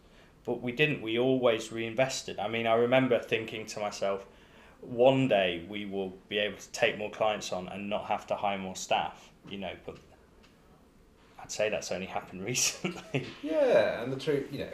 [0.45, 1.03] but we didn't.
[1.03, 2.39] We always reinvested.
[2.39, 4.27] I mean, I remember thinking to myself,
[4.81, 8.37] one day we will be able to take more clients on and not have to
[8.37, 9.31] hire more staff.
[9.49, 9.97] You know, but
[11.41, 13.27] I'd say that's only happened recently.
[13.43, 14.73] Yeah, and the truth, you know,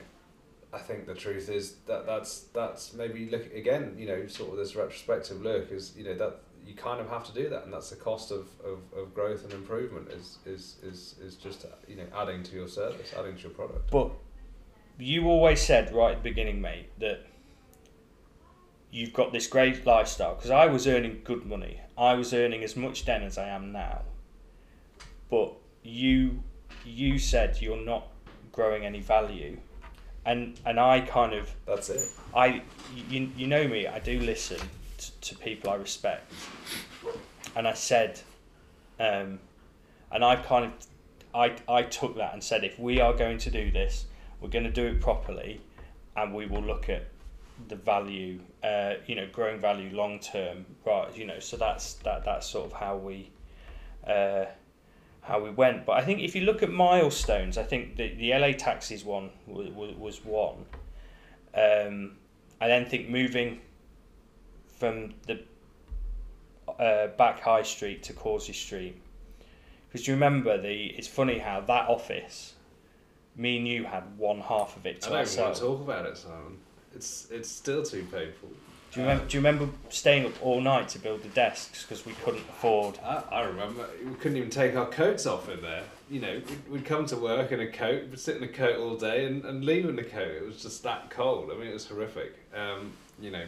[0.72, 4.58] I think the truth is that that's that's maybe look again, you know, sort of
[4.58, 7.72] this retrospective look is you know that you kind of have to do that, and
[7.72, 11.96] that's the cost of, of, of growth and improvement is is is is just you
[11.96, 13.90] know adding to your service, adding to your product.
[13.90, 14.10] But
[14.98, 17.24] you always said right at the beginning, mate, that
[18.90, 21.80] you've got this great lifestyle because I was earning good money.
[21.96, 24.02] I was earning as much then as I am now.
[25.30, 26.42] But you
[26.84, 28.08] you said you're not
[28.52, 29.58] growing any value.
[30.28, 32.02] And and I kind of That's it.
[32.34, 32.62] I
[33.08, 34.60] you, you know me, I do listen
[34.98, 36.32] to, to people I respect.
[37.56, 38.20] And I said
[39.00, 39.38] um,
[40.12, 40.72] and I kind of
[41.34, 44.04] I I took that and said if we are going to do this,
[44.40, 45.60] we're going to do it properly
[46.16, 47.04] and we will look at
[47.68, 52.24] the value uh, you know growing value long term right you know so that's that
[52.24, 53.30] that's sort of how we
[54.06, 54.44] uh,
[55.28, 58.32] how we went but I think if you look at milestones I think the, the
[58.32, 60.64] LA taxis one was, was one
[61.54, 62.16] um,
[62.60, 63.60] I then think moving
[64.78, 65.40] from the
[66.78, 69.00] uh, back High Street to Causey Street
[69.86, 72.54] because you remember the it's funny how that office
[73.36, 76.06] me and you had one half of it I don't even want to talk about
[76.06, 76.58] it, Simon.
[76.94, 78.50] It's it's still too painful.
[78.92, 79.26] Do you remember?
[79.26, 82.98] Do you remember staying up all night to build the desks because we couldn't afford?
[83.04, 85.82] I, I remember we couldn't even take our coats off in there.
[86.10, 88.78] You know, we'd, we'd come to work in a coat, we'd sit in a coat
[88.78, 90.36] all day and, and leave in the coat.
[90.36, 91.50] It was just that cold.
[91.52, 92.34] I mean, it was horrific.
[92.56, 93.44] Um, you know,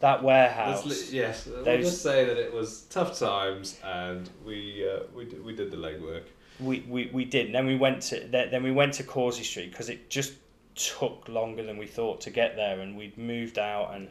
[0.00, 0.84] That warehouse.
[0.84, 5.44] li- yes, we'll just say that it was tough times and we uh, we, did,
[5.44, 6.24] we did the legwork.
[6.58, 7.46] we, we, we did.
[7.46, 10.32] And then we went to then then we went to Causey Street because it just
[10.74, 14.08] took longer than we thought to get there, and we'd moved out and.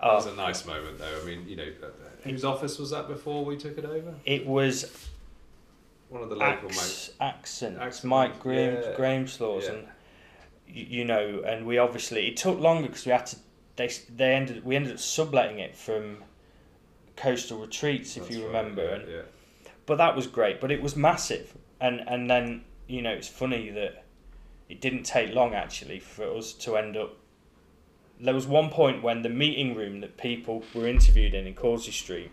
[0.00, 1.20] That was Oh, a nice moment, though.
[1.20, 1.86] I mean, you know, uh,
[2.22, 4.14] whose office was that before we took it over?
[4.24, 5.06] it was
[6.08, 6.68] One of the local.
[6.70, 8.94] Ax, accents, Accents, Mike Graham, yeah.
[8.96, 9.72] Graham's laws, Yeah.
[9.72, 9.88] and
[10.68, 13.36] you, you know, and we obviously it took longer because we had to.
[13.76, 16.22] They they ended we ended up subletting it from
[17.16, 19.22] Coastal Retreats, if That's you right, remember, yeah, and yeah.
[19.86, 20.60] but that was great.
[20.60, 24.04] But it was massive, and and then you know it's funny that
[24.68, 27.16] it didn't take long actually for us to end up.
[28.18, 31.92] There was one point when the meeting room that people were interviewed in in Causey
[31.92, 32.30] Street.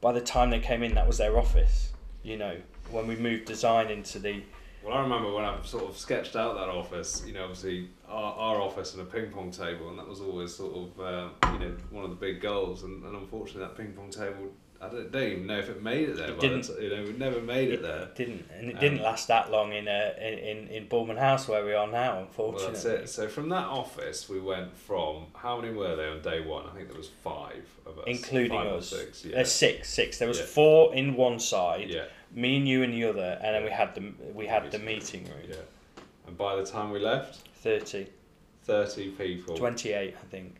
[0.00, 1.92] By the time they came in, that was their office.
[2.22, 2.56] You know,
[2.90, 4.42] when we moved design into the
[4.82, 8.32] Well, I remember when I sort of sketched out that office, you know, obviously our,
[8.34, 11.58] our office and a ping pong table, and that was always sort of, uh, you
[11.58, 12.82] know, one of the big goals.
[12.84, 14.50] And, and unfortunately, that ping pong table,
[14.84, 16.30] I don't, don't even know if it made it there.
[16.30, 16.68] It didn't.
[16.80, 18.08] you know, we never made it there.
[18.14, 21.64] didn't, and it Um, didn't last that long in uh, in in Bulman House where
[21.64, 22.14] we are now.
[22.14, 23.08] Well, Unfortunately, that's it.
[23.08, 26.66] So from that office, we went from how many were there on day one?
[26.66, 28.88] I think there was five of us, including five us.
[28.88, 29.24] six.
[29.24, 30.18] Uh, six, six.
[30.18, 30.46] There was Yeah.
[30.46, 31.88] four in one side.
[31.90, 34.78] yeah, me and you in the other, and then we had the we had the
[34.78, 35.34] Meeting room.
[35.48, 35.56] yeah.
[36.26, 38.06] And by the time we left, 30,
[38.64, 39.56] thirty people.
[39.56, 40.56] 28, I think,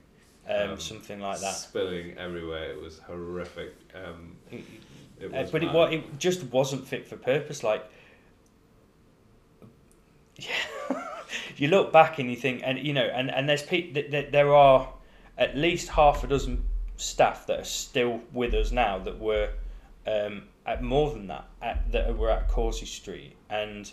[0.49, 1.55] um, Um, something like that.
[1.55, 2.71] Spilling everywhere.
[2.71, 3.75] It was horrific.
[3.95, 4.63] Um, it
[5.27, 5.75] Uh, was but it mad.
[5.75, 7.63] wa- it just wasn't fit for purpose.
[7.63, 7.85] Like,
[10.37, 10.55] yeah,
[11.57, 14.03] you look back and you think, and you know, and and there's people.
[14.03, 14.93] Th- there are
[15.39, 16.65] at least half a dozen
[16.97, 19.51] staff that are still with us now that were
[20.07, 23.91] um, at more than that at, that were at Causey Street, and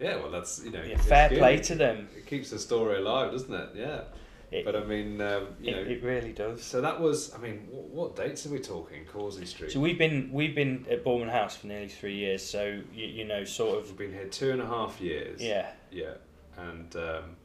[0.00, 0.82] Yeah, well, that's you know.
[0.82, 1.38] yeah, fair good.
[1.38, 2.08] play to them.
[2.16, 3.70] It keeps the story alive, doesn't it?
[3.74, 4.02] Yeah.
[4.50, 5.92] It, but I mean, um, you it, know.
[5.92, 6.62] it really does.
[6.62, 7.32] so that was.
[7.34, 9.04] I mean, what, what dates are we talking?
[9.04, 9.70] Causey Street.
[9.70, 12.44] So we've been we've been at Bournemouth House for nearly three years.
[12.44, 15.40] So you, you know, sort of We've been here two and a half years.
[15.40, 15.70] yeah.
[15.92, 16.14] Yeah.
[16.56, 17.36] and um,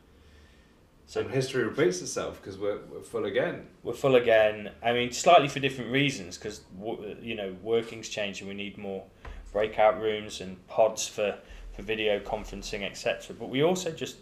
[1.07, 3.67] so history repeats itself because we're, we're full again.
[3.83, 4.71] We're full again.
[4.83, 6.61] I mean, slightly for different reasons because
[7.21, 8.47] you know working's changing.
[8.47, 9.03] We need more
[9.51, 11.37] breakout rooms and pods for
[11.75, 13.35] for video conferencing, etc.
[13.39, 14.17] But we also just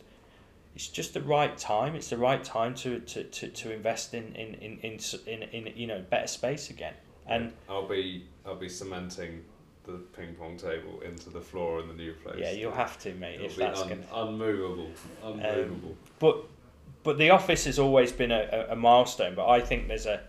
[0.76, 1.96] it's just the right time.
[1.96, 5.78] It's the right time to, to, to, to invest in in, in, in, in, in
[5.78, 6.94] you know better space again.
[7.28, 9.44] And I'll be I'll be cementing
[9.86, 12.38] the ping pong table into the floor in the new place.
[12.40, 13.36] Yeah, you'll have to, mate.
[13.36, 14.30] It'll if that's un- gonna...
[14.30, 14.90] unmovable,
[15.24, 15.90] unmovable.
[15.90, 16.46] Um, but
[17.04, 19.36] but the office has always been a, a, a, milestone.
[19.36, 20.22] But I think there's a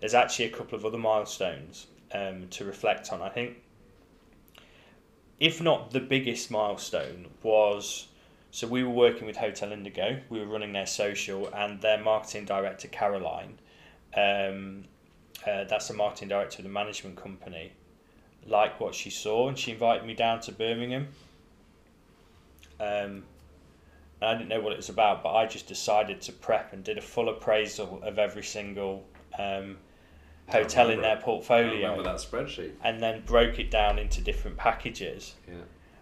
[0.00, 3.22] there's actually a couple of other milestones um, to reflect on.
[3.22, 3.58] I think
[5.38, 8.08] if not the biggest milestone was
[8.52, 10.20] so we were working with Hotel Indigo.
[10.28, 13.58] We were running their social, and their marketing director Caroline.
[14.14, 14.84] Um,
[15.46, 17.72] uh, that's the marketing director of the management company.
[18.46, 21.08] Liked what she saw, and she invited me down to Birmingham.
[22.78, 23.22] Um,
[24.20, 26.98] I didn't know what it was about, but I just decided to prep and did
[26.98, 29.02] a full appraisal of every single
[29.38, 29.78] um,
[30.48, 31.90] hotel in their portfolio.
[31.90, 32.72] Remember that spreadsheet.
[32.84, 35.36] And then broke it down into different packages.
[35.48, 35.54] Yeah.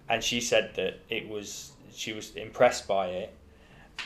[0.08, 3.34] And she said that it was she was impressed by it,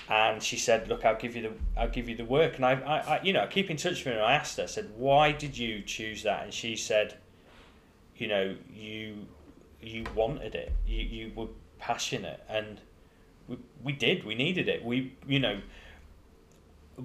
[0.09, 2.73] and she said, "Look, I'll give you the I'll give you the work." And I,
[2.73, 4.13] I, I you know, I keep in touch with her.
[4.13, 7.17] And I asked her, I said, "Why did you choose that?" And she said,
[8.17, 9.27] "You know, you
[9.81, 10.73] you wanted it.
[10.87, 12.81] You you were passionate, and
[13.49, 14.25] we we did.
[14.25, 14.85] We needed it.
[14.85, 15.61] We you know."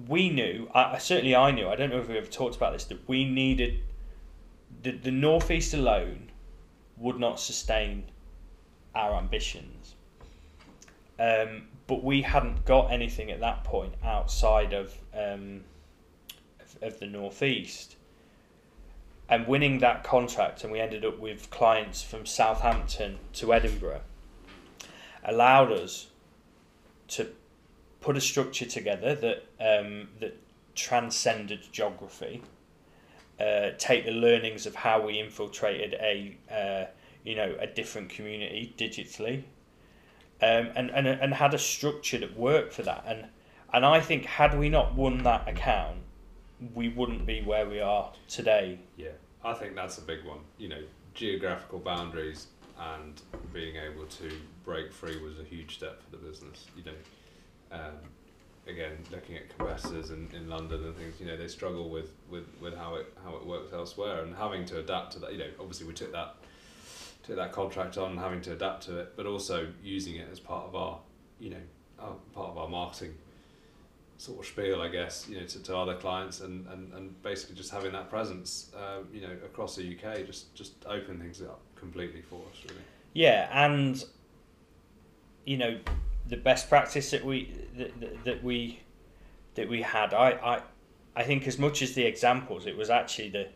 [0.06, 2.84] We knew, I, certainly I knew, I don't know if we ever talked about this,
[2.84, 3.80] that we needed
[4.82, 6.30] the, the Northeast alone
[6.96, 8.04] would not sustain
[8.94, 9.79] our ambitions
[11.20, 15.64] um, but we hadn't got anything at that point outside of, um,
[16.58, 17.96] of, of the northeast.
[19.28, 24.00] And winning that contract, and we ended up with clients from Southampton to Edinburgh,
[25.22, 26.08] allowed us
[27.08, 27.28] to
[28.00, 30.36] put a structure together that um, that
[30.74, 32.42] transcended geography.
[33.38, 36.86] Uh, take the learnings of how we infiltrated a uh,
[37.24, 39.44] you know a different community digitally
[40.42, 43.04] um, and, and, and had a structure that worked for that.
[43.06, 43.26] And,
[43.72, 45.98] and I think had we not won that account,
[46.74, 48.78] we wouldn't be where we are today.
[48.96, 49.10] Yeah,
[49.44, 50.40] I think that's a big one.
[50.58, 50.82] You know,
[51.14, 52.48] geographical boundaries
[52.78, 53.20] and
[53.52, 54.30] being able to
[54.64, 56.66] break free was a huge step for the business.
[56.76, 57.94] You know, um,
[58.66, 62.44] again, looking at competitors in, in London and things, you know, they struggle with, with,
[62.60, 65.32] with how it how it works elsewhere and having to adapt to that.
[65.32, 66.36] You know, obviously we took that
[67.22, 70.66] took that contract on, having to adapt to it, but also using it as part
[70.66, 70.98] of our,
[71.38, 71.62] you know,
[71.98, 73.14] our, part of our marketing
[74.20, 77.56] sort of spiel, I guess, you know, to, to other clients and, and, and basically
[77.56, 81.60] just having that presence, um, you know, across the UK, just just open things up
[81.74, 82.82] completely for us, really.
[83.14, 84.04] Yeah, and
[85.46, 85.78] you know,
[86.28, 88.80] the best practice that we that, that we
[89.54, 90.62] that we had, I, I
[91.16, 93.48] I think as much as the examples, it was actually the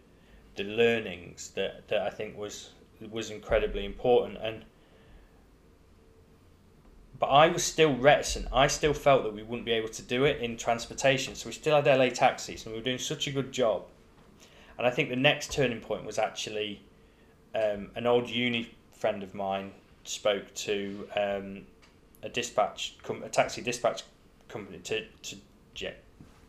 [0.56, 2.70] the learnings that, that I think was
[3.10, 4.64] was incredibly important and
[7.20, 8.48] but I was still reticent.
[8.52, 11.34] I still felt that we wouldn't be able to do it in transportation.
[11.36, 13.84] So we still had LA taxis and we were doing such a good job.
[14.76, 16.82] And I think the next turning point was actually
[17.54, 21.66] um, an old uni friend of mine spoke to um,
[22.22, 24.02] a dispatch, com- a taxi dispatch
[24.48, 25.36] company to to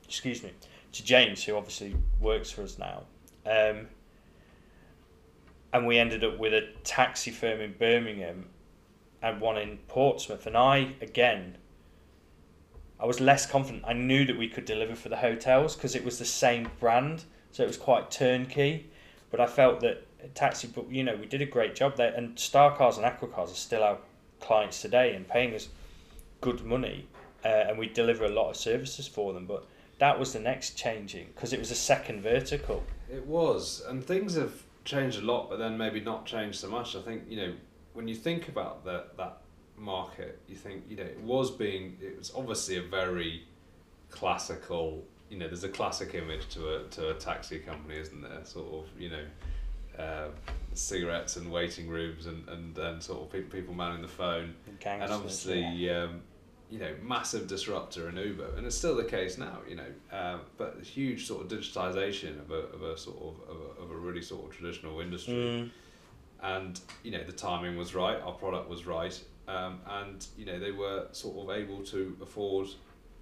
[0.07, 0.51] excuse me
[0.91, 3.03] to James, who obviously works for us now.
[3.45, 3.87] Um,
[5.75, 8.45] and we ended up with a taxi firm in Birmingham
[9.21, 10.47] and one in Portsmouth.
[10.47, 11.57] And I, again,
[12.97, 13.83] I was less confident.
[13.85, 17.25] I knew that we could deliver for the hotels because it was the same brand,
[17.51, 18.89] so it was quite turnkey.
[19.29, 22.13] But I felt that taxi, but you know, we did a great job there.
[22.13, 23.97] And Star Cars and Aquacars are still our
[24.39, 25.67] clients today and paying us
[26.39, 27.05] good money,
[27.43, 29.45] uh, and we deliver a lot of services for them.
[29.45, 29.65] But
[29.99, 32.81] that was the next changing because it was a second vertical.
[33.11, 36.95] It was, and things have changed a lot, but then maybe not changed so much.
[36.95, 37.53] I think you know
[37.93, 39.41] when you think about that that
[39.77, 43.43] market, you think you know it was being it was obviously a very
[44.09, 45.03] classical.
[45.29, 48.45] You know, there's a classic image to a to a taxi company, isn't there?
[48.45, 49.25] Sort of, you know,
[50.01, 50.27] uh,
[50.73, 54.53] cigarettes and waiting rooms and, and, and sort of people, people manning the phone.
[54.67, 56.03] And, and obviously, yeah.
[56.03, 56.21] um,
[56.69, 59.59] you know, massive disruptor in Uber, and it's still the case now.
[59.67, 63.57] You know, uh, but huge sort of digitization of a, of a sort of of
[63.61, 65.69] a, of a really sort of traditional industry, mm.
[66.41, 70.59] and you know the timing was right, our product was right, um, and you know
[70.59, 72.67] they were sort of able to afford,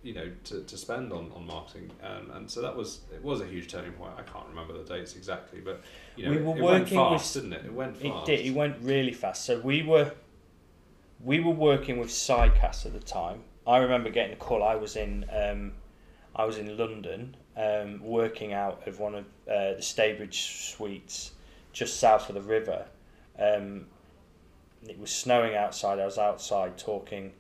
[0.04, 3.42] you know, to, to spend on, on marketing, and and so that was it was
[3.42, 4.14] a huge turning point.
[4.18, 5.82] I can't remember the dates exactly, but
[6.16, 7.66] you know, we were it, it working went fast, with, didn't it?
[7.66, 8.30] It went fast.
[8.30, 8.46] It did.
[8.46, 9.44] It went really fast.
[9.44, 10.14] So we were
[11.24, 14.64] we were working with SICAS at the time, I remember getting a call.
[14.64, 15.74] I was in um,
[16.36, 21.32] I was in London um, working out of one of uh, the Staybridge suites
[21.72, 22.86] just south of the river.
[23.40, 23.88] Um,
[24.88, 26.00] it was snowing outside.
[26.00, 27.32] I was outside talking,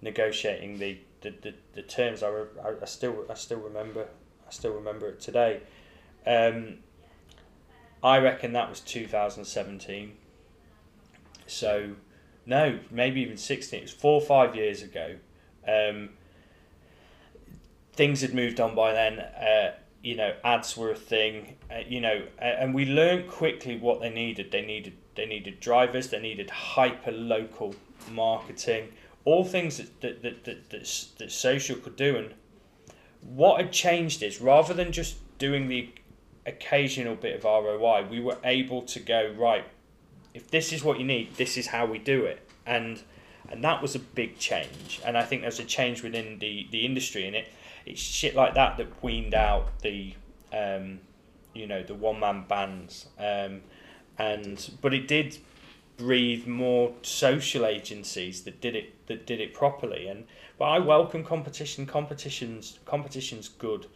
[0.00, 2.22] negotiating the, the, the, the terms.
[2.22, 4.06] I, re- I still I still remember
[4.46, 5.60] I still remember it today.
[6.26, 6.78] Um,
[8.02, 10.12] I reckon that was 2017.
[11.46, 11.94] So,
[12.46, 13.78] no, maybe even 16.
[13.78, 15.16] It was four or five years ago.
[15.66, 16.10] Um,
[17.94, 19.18] things had moved on by then.
[19.20, 21.56] Uh, you know, ads were a thing.
[21.70, 24.50] Uh, you know, and we learned quickly what they needed.
[24.52, 26.08] They needed they needed drivers.
[26.08, 27.74] They needed hyper local
[28.10, 28.92] marketing.
[29.24, 32.16] All things that that, that, that, that, that social could do.
[32.16, 32.34] And
[33.22, 35.90] what had changed is rather than just doing the
[36.46, 39.64] occasional bit of ROI, we were able to go right.
[40.34, 43.02] If this is what you need, this is how we do it, and
[43.48, 45.00] and that was a big change.
[45.04, 47.48] And I think there's a change within the the industry, and it.
[47.86, 50.14] It's shit like that that weaned out the
[50.52, 51.00] um,
[51.52, 53.60] you know the one man bands, um,
[54.18, 55.38] and but it did
[55.96, 60.08] breathe more social agencies that did it that did it properly.
[60.08, 60.24] And
[60.58, 61.86] but I welcome competition.
[61.86, 63.86] Competitions competition's good.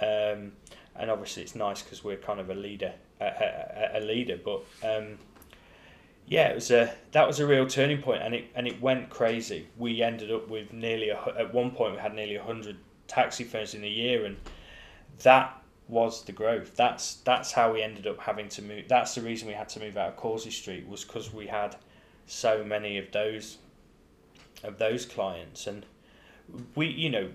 [0.00, 0.52] Um,
[0.96, 4.38] and obviously it's nice because we're kind of a leader, a, a, a leader.
[4.42, 5.18] But um,
[6.30, 9.10] yeah, it was a that was a real turning point, and it and it went
[9.10, 9.66] crazy.
[9.76, 12.76] We ended up with nearly a, at one point we had nearly hundred
[13.08, 14.36] taxi firms in a year, and
[15.24, 16.76] that was the growth.
[16.76, 18.84] That's that's how we ended up having to move.
[18.86, 21.74] That's the reason we had to move out of Causey Street was because we had
[22.26, 23.58] so many of those
[24.62, 25.84] of those clients, and
[26.76, 27.28] we you know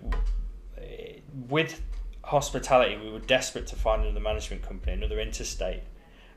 [0.77, 1.17] eh,
[1.49, 1.81] with
[2.23, 5.83] hospitality, we were desperate to find another management company, another interstate,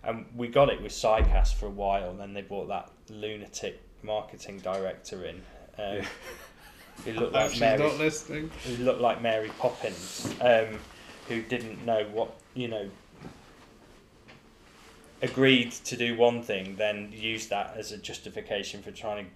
[0.04, 2.10] and we got it with SciCast for a while.
[2.10, 5.36] And then they brought that lunatic marketing director in.
[5.78, 6.04] Um, yeah.
[7.04, 7.78] Who looked like She's Mary?
[7.78, 8.50] not listening.
[8.66, 10.34] Who looked like Mary Poppins?
[10.40, 10.78] Um,
[11.28, 12.90] who didn't know what you know.
[15.20, 19.30] Agreed to do one thing, then used that as a justification for trying to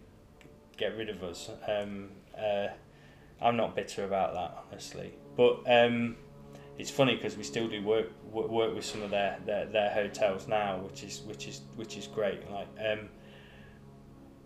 [0.77, 1.51] get rid of us.
[1.69, 2.69] Um, uh,
[3.41, 5.13] I'm not bitter about that, honestly.
[5.37, 6.17] But um,
[6.83, 10.49] it's funny because we still do work work with some of their, their, their hotels
[10.49, 12.41] now, which is which is which is great.
[12.51, 13.09] Like, um,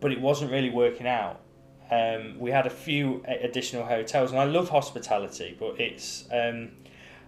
[0.00, 1.40] but it wasn't really working out.
[1.90, 6.72] Um, we had a few additional hotels, and I love hospitality, but it's um,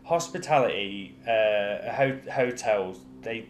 [0.04, 2.98] hospitality uh, ho- hotels.
[3.22, 3.48] They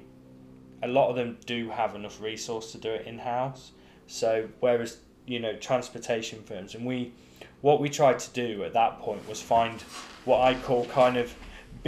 [0.84, 3.72] a lot of them do have enough resource to do it in house.
[4.06, 7.14] So whereas you know transportation firms, and we
[7.62, 9.82] what we tried to do at that point was find
[10.24, 11.34] what I call kind of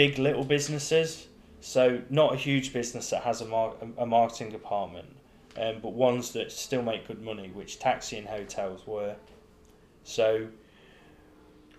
[0.00, 1.26] big little businesses.
[1.60, 5.14] So not a huge business that has a, mar- a marketing department,
[5.60, 9.14] um, but ones that still make good money, which taxi and hotels were.
[10.04, 10.46] So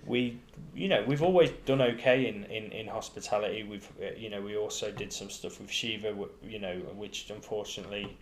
[0.05, 0.39] we,
[0.75, 3.63] you know, we've always done okay in, in, in hospitality.
[3.63, 6.13] We've, uh, you know, we also did some stuff with Shiva,
[6.43, 8.15] you know, which unfortunately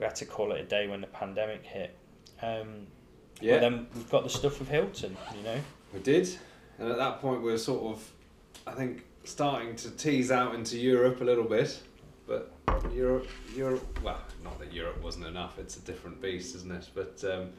[0.00, 1.96] we had to call it a day when the pandemic hit.
[2.42, 2.88] Um,
[3.40, 3.54] yeah.
[3.54, 5.60] But then we've got the stuff with Hilton, you know.
[5.92, 6.28] We did,
[6.80, 8.12] and at that point we are sort of,
[8.66, 11.80] I think, starting to tease out into Europe a little bit,
[12.26, 12.52] but
[12.92, 13.98] Europe, Europe.
[14.02, 15.58] Well, not that Europe wasn't enough.
[15.58, 16.88] It's a different beast, isn't it?
[16.94, 17.50] But um,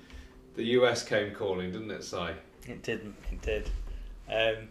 [0.56, 2.30] the US came calling, didn't it, Si?
[2.68, 3.14] It did.
[3.32, 3.70] It did.
[4.28, 4.70] Um,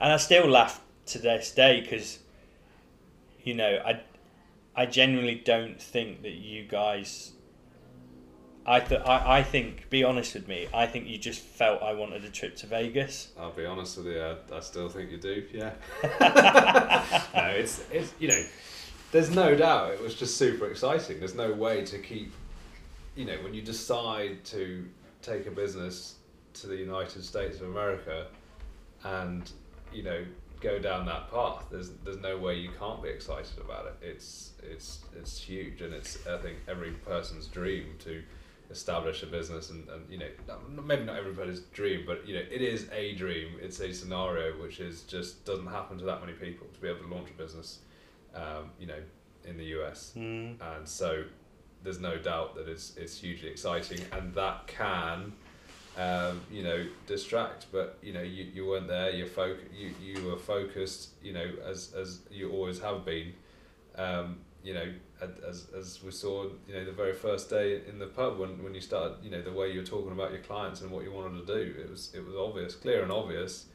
[0.00, 2.18] and I still laugh to this day because,
[3.42, 4.00] you know, I,
[4.74, 7.32] I genuinely don't think that you guys
[8.66, 11.92] I, th- I, I think, be honest with me, I think you just felt I
[11.92, 13.28] wanted a trip to Vegas.
[13.38, 15.72] I'll be honest with you, I, I still think you do, yeah.
[17.34, 18.42] no, it's, it's, you know,
[19.12, 21.20] there's no doubt it was just super exciting.
[21.20, 22.32] There's no way to keep,
[23.14, 24.84] you know, when you decide to
[25.22, 26.16] take a business
[26.54, 28.26] to the United States of America
[29.04, 29.48] and,
[29.92, 30.24] you know,
[30.60, 33.94] go down that path, there's there's no way you can't be excited about it.
[34.02, 38.22] It's it's it's huge, and it's I think every person's dream to
[38.70, 40.28] establish a business and, and you know
[40.82, 43.52] maybe not everybody's dream but you know it is a dream.
[43.60, 47.00] It's a scenario which is just doesn't happen to that many people to be able
[47.00, 47.78] to launch a business
[48.34, 49.00] um, you know
[49.44, 50.56] in the US mm.
[50.76, 51.24] and so
[51.82, 55.32] there's no doubt that it's it's hugely exciting and that can
[55.96, 57.66] um, you know distract.
[57.72, 59.10] But you know you, you weren't there.
[59.10, 63.32] You foc- you you were focused you know as as you always have been.
[63.96, 68.06] Um, you know as, as we saw, you know, the very first day in the
[68.06, 70.80] pub when, when you started, you know, the way you were talking about your clients
[70.82, 73.66] and what you wanted to do, it was it was obvious, clear and obvious,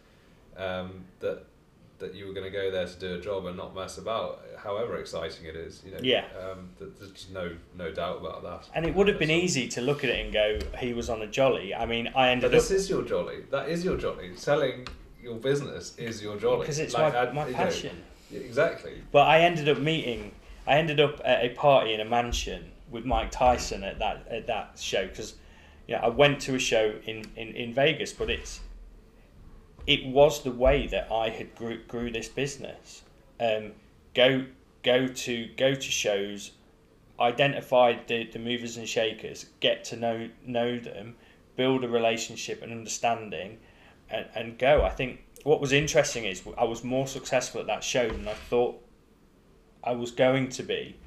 [0.58, 1.44] um, that
[2.00, 4.42] that you were going to go there to do a job and not mess about,
[4.58, 5.84] however exciting it is.
[5.86, 6.26] You know, Yeah.
[6.39, 8.70] Um, th- there's no no doubt about that.
[8.76, 11.22] And it would have been easy to look at it and go, he was on
[11.22, 11.76] a jolly.
[11.76, 13.42] I mean, I ended But up this is your jolly.
[13.52, 14.36] That is your jolly.
[14.36, 14.88] Selling
[15.22, 16.62] your business is your jolly.
[16.62, 18.04] because it's Like, my, I- my you know, passion.
[18.34, 18.94] exactly.
[19.12, 20.32] But I ended up meeting,
[20.72, 24.47] I ended up at a party in a mansion with Mike Tyson at that at
[24.47, 25.36] that show because,
[25.86, 28.61] yeah, I went to a show in, in, in Vegas, but it's
[29.86, 33.01] it was the way that I had grew, grew this business.
[33.38, 33.74] Um,
[34.13, 34.45] go
[34.82, 36.51] go to go to shows,
[37.19, 41.15] identify the, the movers and shakers, get to know know them,
[41.57, 43.57] build a relationship and understanding,
[44.09, 44.84] and, and go.
[44.86, 48.36] I think what was interesting is I was more successful at that show than I
[48.36, 48.82] thought
[49.84, 50.97] I was going to be,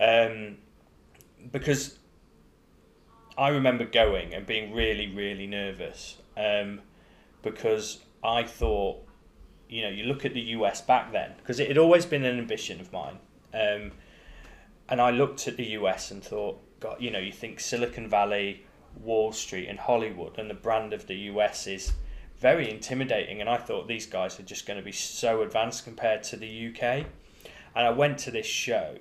[0.00, 0.56] um,
[1.52, 1.98] because
[3.36, 6.80] I remember going and being really really nervous, um,
[7.42, 9.06] because I thought,
[9.68, 12.38] you know, you look at the US back then because it had always been an
[12.38, 13.18] ambition of mine,
[13.54, 13.92] um,
[14.88, 18.64] and I looked at the US and thought, God, you know, you think Silicon Valley,
[19.00, 21.92] Wall Street, and Hollywood, and the brand of the US is
[22.38, 23.40] very intimidating.
[23.40, 26.68] And I thought these guys are just going to be so advanced compared to the
[26.68, 27.06] UK.
[27.78, 28.96] And I went to this show,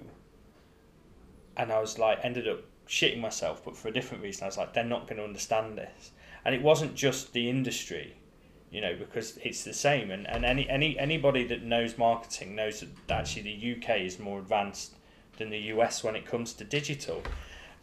[1.57, 4.43] and I was like, ended up shitting myself, but for a different reason.
[4.43, 6.11] I was like, they're not going to understand this.
[6.45, 8.17] And it wasn't just the industry,
[8.69, 10.11] you know, because it's the same.
[10.11, 14.37] And, and any, any anybody that knows marketing knows that actually the UK is more
[14.37, 14.93] advanced
[15.39, 17.23] than the US when it comes to digital.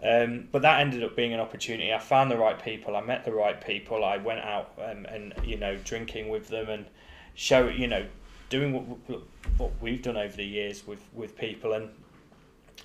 [0.00, 1.92] Um, but that ended up being an opportunity.
[1.92, 2.94] I found the right people.
[2.94, 4.04] I met the right people.
[4.04, 6.86] I went out um, and you know drinking with them and
[7.34, 8.06] show you know
[8.54, 9.20] doing what
[9.56, 11.88] what we've done over the years with with people and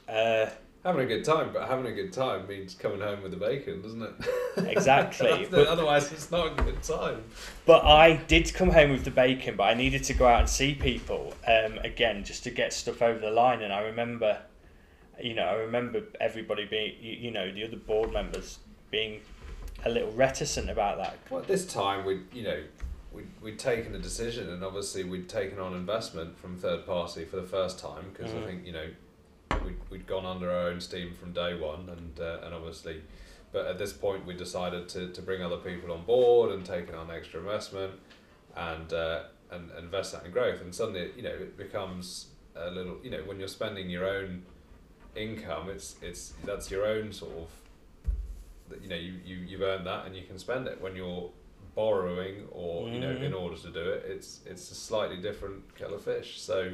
[0.08, 0.50] uh,
[0.86, 3.82] Having a good time, but having a good time means coming home with the bacon,
[3.82, 4.14] doesn't it?
[4.58, 7.22] Exactly, but- otherwise, it's not a good time.
[7.66, 10.50] But I did come home with the bacon, but I needed to go out and
[10.50, 13.62] see people um, again just to get stuff over the line.
[13.62, 14.42] And I remember,
[15.22, 18.60] you know, I remember everybody being, you, you know, the other board members
[18.90, 19.20] being
[19.86, 21.18] a little reticent about that.
[21.30, 22.64] Well, at this time, we you know
[23.12, 27.36] we'd, we'd taken a decision, and obviously we'd taken on investment from third party for
[27.38, 28.44] the first time because Mhm.
[28.44, 28.88] I think you know
[29.66, 33.02] we'd, we'd gone under our own steam from day one, and uh, and obviously,
[33.52, 36.96] but at this point we decided to, to bring other people on board and taking
[36.96, 37.94] on extra investment,
[38.56, 42.70] and uh, and and invest that in growth, and suddenly you know it becomes a
[42.70, 44.44] little you know when you're spending your own
[45.16, 50.06] income, it's it's that's your own sort of you know you, you you've earned that
[50.06, 51.32] and you can spend it when you're
[51.76, 53.42] borrowing or you know in Mhm.
[53.42, 56.40] order to do it it's it's a slightly different kettle of fish.
[56.42, 56.74] So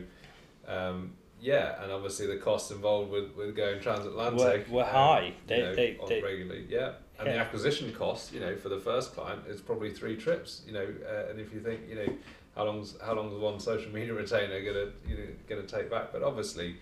[0.68, 5.26] um, yeah and obviously the costs involved with, with going transatlantic Were- were um, high.
[5.28, 6.94] you They- know, they- they- regularly yeah.
[7.18, 10.74] And the acquisition cost you know for the first client is probably three trips you
[10.74, 12.18] know uh, and if you think you know
[12.56, 16.12] how long's how long's one social media retainer gonna you know gonna take back?
[16.12, 16.78] But obviously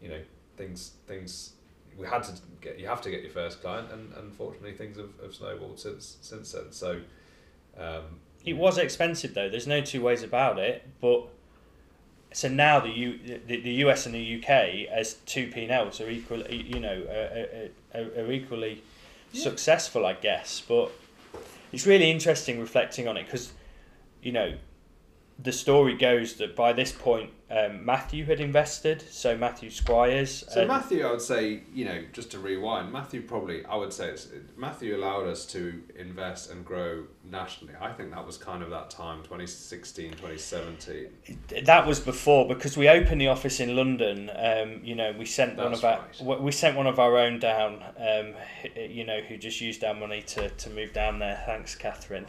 [0.00, 0.20] you know
[0.56, 1.52] things things
[1.98, 5.10] we had to get you have to get your first client and unfortunately things have,
[5.22, 6.70] have snowballed since since then.
[6.72, 7.00] So
[7.78, 9.48] um, It was expensive though.
[9.48, 10.86] There's no two ways about it.
[11.00, 11.28] But
[12.32, 16.00] so now the U, the, the US and the UK as two P and Ls
[16.00, 16.46] are equal.
[16.50, 18.82] You know, are, are, are equally
[19.32, 19.42] Yeah.
[19.42, 20.60] successful, I guess.
[20.66, 20.90] But
[21.72, 23.52] it's really interesting reflecting on it because,
[24.22, 24.54] you know,
[25.42, 29.04] the story goes that by this point um, Matthew had invested.
[29.10, 30.44] So Matthew Squires.
[30.48, 33.92] So uh, Matthew, I would say, you know, just to rewind, Matthew probably, I would
[33.92, 37.74] say, it's, Matthew allowed us to invest and grow nationally.
[37.80, 41.08] I think that was kind of that time, 2016, 2017.
[41.64, 44.30] that was before because we opened the office in London.
[44.34, 46.40] Um, you know, we sent one of our right.
[46.40, 47.82] we sent one of our own down.
[47.98, 48.34] Um,
[48.76, 51.42] you know, who just used our money to, to move down there.
[51.46, 52.26] Thanks, Catherine.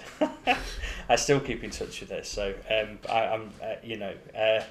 [1.10, 2.24] I still keep in touch with her.
[2.24, 4.62] So um, I, I'm uh, you know, uh,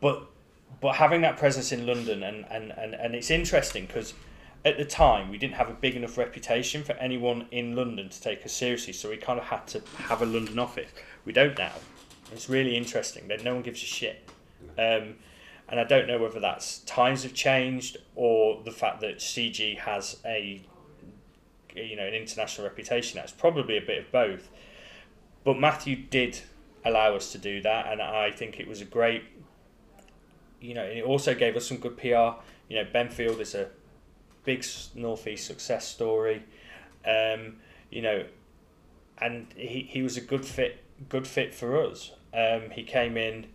[0.00, 0.26] but
[0.80, 4.14] but having that presence in London and and, and, and it's interesting because.
[4.64, 8.20] At the time, we didn't have a big enough reputation for anyone in London to
[8.20, 10.90] take us seriously, so we kind of had to have a London office.
[11.24, 11.74] We don't now.
[12.32, 14.28] It's really interesting that no one gives a shit.
[14.76, 15.14] Um,
[15.68, 20.16] and I don't know whether that's times have changed or the fact that CG has
[20.24, 20.62] a
[21.76, 23.16] you know an international reputation.
[23.16, 24.50] That's probably a bit of both.
[25.44, 26.40] But Matthew did
[26.84, 29.24] allow us to do that, and I think it was a great.
[30.60, 32.40] You know, and it also gave us some good PR.
[32.68, 33.68] You know, Benfield is a
[34.44, 36.42] big northeast success story.
[37.06, 37.56] Um,
[37.90, 38.24] you know,
[39.18, 42.12] and he, he was a good fit good fit for us.
[42.34, 43.46] Um, he came in,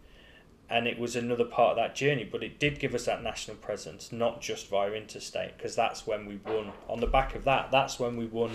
[0.69, 2.27] and it was another part of that journey.
[2.29, 6.25] But it did give us that national presence, not just via interstate, because that's when
[6.25, 6.71] we won.
[6.87, 8.51] On the back of that, that's when we won.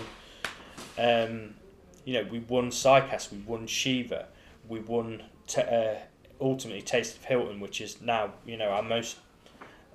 [0.97, 1.55] Um,
[2.05, 4.27] you know, we won SciCast, we won Shiva,
[4.67, 5.95] we won t- uh,
[6.41, 9.17] ultimately Taste of Hilton, which is now you know our most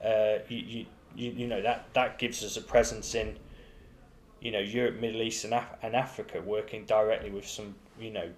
[0.05, 0.87] uh, you,
[1.17, 3.39] you, you know that that gives us a presence in
[4.41, 8.31] you know Europe, Middle East, and, Af- and Africa, working directly with some you know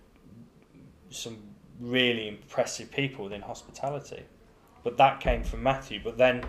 [1.11, 1.39] some
[1.81, 4.23] really impressive people within hospitality.
[4.83, 6.01] But that came from Matthew.
[6.03, 6.45] But then,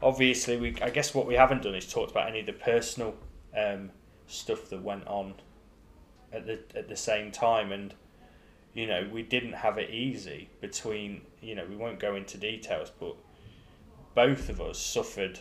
[0.00, 3.16] obviously, we I guess what we haven't done is talked about any of the personal
[3.56, 3.90] um,
[4.26, 5.34] stuff that went on
[6.32, 7.94] at the at the same time, and
[8.74, 12.90] you know we didn't have it easy between you know we won't go into details,
[12.98, 13.16] but
[14.14, 15.40] both of us suffered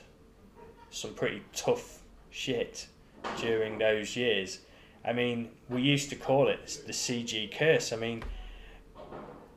[0.89, 2.87] some pretty tough shit
[3.37, 4.59] during those years.
[5.05, 7.91] I mean, we used to call it the CG curse.
[7.91, 8.23] I mean,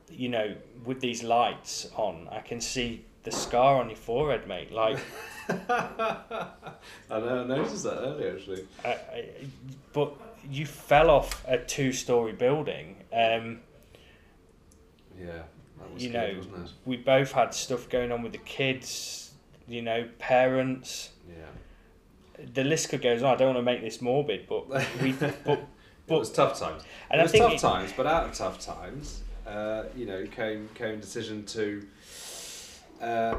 [0.09, 4.71] you know, with these lights on, I can see the scar on your forehead, mate.
[4.71, 4.99] Like,
[5.49, 6.73] I
[7.09, 8.67] know, I noticed that earlier actually.
[8.83, 9.25] I, I,
[9.93, 10.13] but
[10.49, 12.97] you fell off a two-story building.
[13.13, 13.59] Um,
[15.19, 15.43] Yeah,
[15.79, 16.71] that was you good, know, wasn't it?
[16.85, 19.31] we both had stuff going on with the kids.
[19.67, 21.09] You know, parents.
[21.27, 22.45] Yeah.
[22.53, 23.33] The list could goes on.
[23.33, 24.69] I don't want to make this morbid, but
[25.01, 25.11] we,
[25.45, 25.59] but, it
[26.07, 26.83] was tough times.
[27.09, 30.25] and it I was tough it- times, but out of tough times, uh, you know,
[30.27, 31.85] came came decision to,
[33.01, 33.37] uh,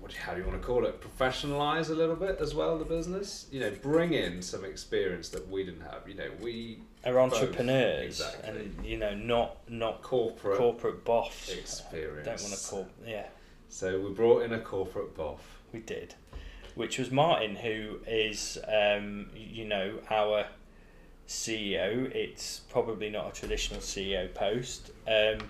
[0.00, 1.00] what how do you want to call it?
[1.00, 3.46] Professionalize a little bit as well the business.
[3.50, 6.08] You know, bring in some experience that we didn't have.
[6.08, 8.48] You know, we are entrepreneurs exactly.
[8.48, 11.50] and you know not not corporate corporate boffs.
[11.56, 12.26] experience.
[12.26, 13.26] Don't want to call yeah.
[13.68, 15.40] So we brought in a corporate boff.
[15.72, 16.14] We did,
[16.74, 20.46] which was Martin, who is, um, you know, our
[21.26, 22.10] CEO.
[22.14, 25.48] It's probably not a traditional CEO post, um,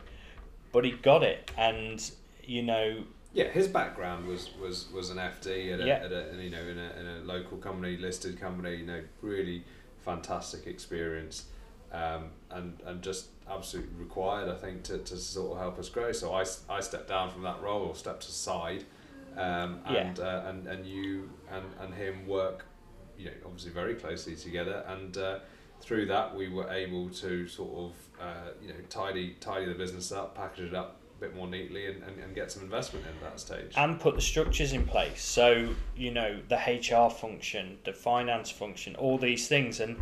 [0.73, 2.11] but he got it, and
[2.43, 3.05] you know,
[3.39, 5.95] Yeah, his background was was was an FD at a, Yeah.
[6.05, 8.75] at a you know in a, in a local company, listed company.
[8.79, 9.63] You know, really
[10.05, 11.45] fantastic experience,
[11.93, 16.11] um, and and just absolutely required, I think, to, to sort of help us grow.
[16.11, 18.85] So I, I stepped down from that role, or stepped aside,
[19.37, 20.09] um, Yeah.
[20.09, 22.65] and uh, and and you and and him work,
[23.17, 25.17] you know, obviously very closely together, and.
[25.17, 25.39] Uh,
[25.81, 30.11] through that, we were able to sort of, uh, you know, tidy tidy the business
[30.11, 33.41] up, package it up bit more neatly, and, and, and get some investment in that
[33.41, 33.73] stage.
[33.77, 35.23] and put the structures in place.
[35.23, 39.97] So you know, the HR function, the finance function, all these things, and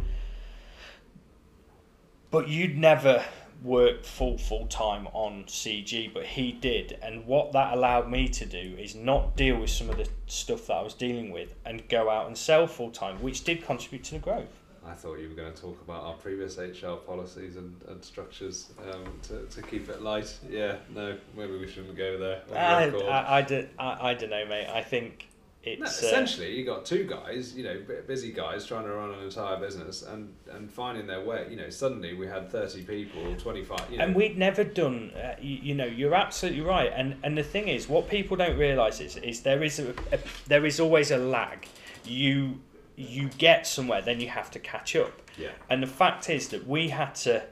[2.31, 3.25] but you'd never
[3.63, 8.47] work full full time on CG, but he did, and what that allowed me to
[8.47, 11.89] do is not deal with some of the stuff that I was dealing with and
[11.89, 14.61] go out and sell full time, which did contribute to the growth.
[14.89, 18.71] I thought you were going to talk about our previous HR policies and, and structures
[18.93, 20.33] um, to, to keep it light.
[20.49, 22.43] Yeah, no, maybe we shouldn't go there.
[22.51, 22.85] on I.
[23.07, 24.69] I, I, don't- I, I don't know, mate.
[24.69, 25.29] I think
[25.67, 29.11] it's No, uh, essentially, you got two guys, you know, busy guys trying to run
[29.11, 31.49] an entire business and, and finding their way.
[31.51, 34.05] You know, suddenly we had 30 people, 25, you know.
[34.05, 36.93] And we'd never done, uh, you, you know, you're absolutely right.
[36.95, 40.19] And and the thing is, what people don't realise is, is there is a, a
[40.47, 41.67] there is always a lag.
[42.05, 42.61] You
[42.97, 45.23] you get somewhere, then you have to catch up.
[45.39, 45.51] yeah.
[45.69, 47.43] And the fact is that we had to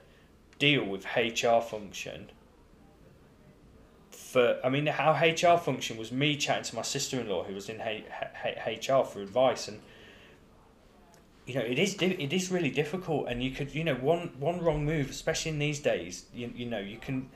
[0.58, 2.30] deal with HR function.
[4.10, 7.54] For I mean, how HR function was me chatting to my sister in law who
[7.54, 8.04] was in H-
[8.44, 9.80] H- HR for advice, and
[11.46, 14.32] you know it is di- it is really difficult, and you could you know one
[14.38, 17.30] one wrong move, especially in these days, you you know you can.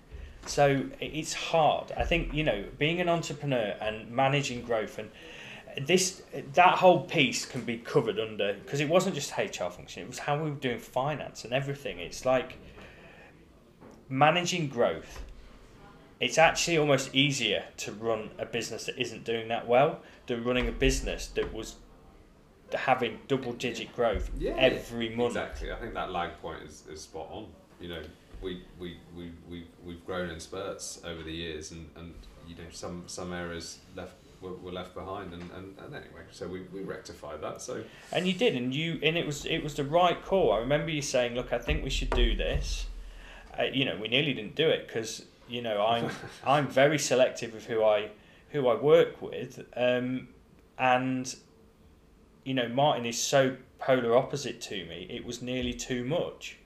[0.46, 1.92] So it's hard.
[1.96, 5.11] I think you know being an entrepreneur and managing growth and
[5.87, 6.22] this
[6.55, 10.20] that whole piece can be covered under because it wasn't just HR function; it was
[10.20, 11.99] how we were doing finance and everything.
[11.99, 12.59] It's like
[14.09, 15.22] managing growth.
[16.20, 20.66] It's actually almost easier to run a business that isn't doing that well than running
[20.66, 21.76] a business that was
[22.74, 25.37] having double digit growth Yeah, every month.
[25.37, 25.72] Exactly.
[25.72, 27.47] I think that lag point is, is spot on.
[27.81, 28.03] You know,
[28.43, 32.14] we, we, we, we, we've grown in spurts over the years and, and
[32.49, 36.47] you know, some, some areas left were, were left behind and, and, and anyway, so
[36.47, 37.61] we, we rectified that.
[37.61, 37.82] So
[38.12, 40.53] And you did, and you and it was it was the right call.
[40.53, 42.86] I remember you saying, "Look, I think we should do this."
[43.59, 46.11] Uh, you know, we nearly didn't do it because you know I'm
[46.47, 48.11] I'm very selective of who I
[48.51, 50.28] who I work with, um,
[50.78, 51.34] and
[52.45, 55.07] you know Martin is so polar opposite to me.
[55.11, 56.59] It was nearly too much,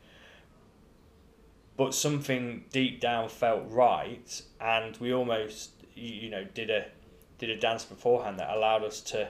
[1.77, 6.87] but something deep down felt right, and we almost you you know did a
[7.43, 9.28] did a dance beforehand that allowed us to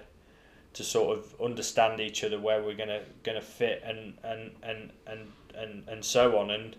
[0.75, 5.33] to sort of understand each other where we're gonna gonna fit and and and and
[5.55, 6.51] and, and so on.
[6.51, 6.77] And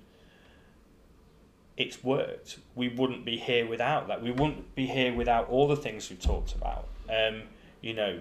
[1.76, 2.60] it's worked.
[2.76, 4.22] We wouldn't be here without that.
[4.22, 6.88] We wouldn't be here without all the things we've talked about.
[7.10, 7.44] Um
[7.82, 8.20] you know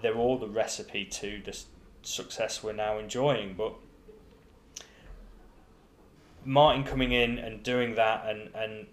[0.00, 1.54] they're all the recipe to the
[2.00, 3.56] success we're now enjoying.
[3.58, 3.74] But
[6.46, 8.86] Martin coming in and doing that and and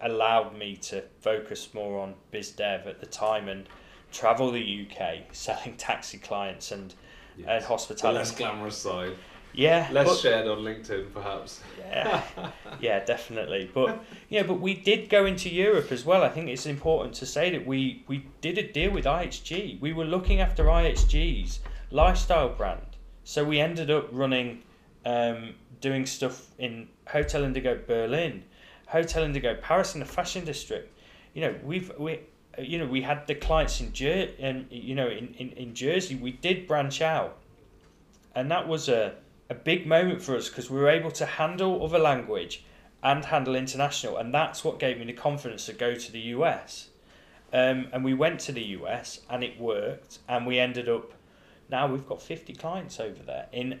[0.00, 3.68] allowed me to focus more on biz dev at the time and
[4.10, 6.94] travel the UK selling taxi clients and
[7.34, 7.46] Yes.
[7.48, 8.18] and The hospitality.
[8.18, 9.12] less glamorous side,
[9.54, 11.62] yeah, less but- shared on LinkedIn, perhaps.
[11.78, 12.22] yeah,
[12.80, 13.70] yeah, definitely.
[13.72, 16.22] But yeah, but we did go into Europe as well.
[16.22, 19.80] I think it's important to say that we we did a deal with IHG.
[19.80, 24.62] We were looking after IHG's lifestyle brand, so we ended up running,
[25.06, 28.44] um, doing stuff in Hotel Indigo Berlin,
[28.92, 30.96] Hotel Indigo Paris in the fashion district.
[31.34, 32.20] You know, we've we.
[32.58, 36.16] You know, we had the clients in Jer- and you know in, in, in Jersey.
[36.16, 37.38] We did branch out,
[38.34, 39.14] and that was a
[39.48, 42.62] a big moment for us because we were able to handle other language
[43.02, 46.90] and handle international, and that's what gave me the confidence to go to the US.
[47.54, 51.14] Um, and we went to the US, and it worked, and we ended up.
[51.70, 53.80] Now we've got fifty clients over there in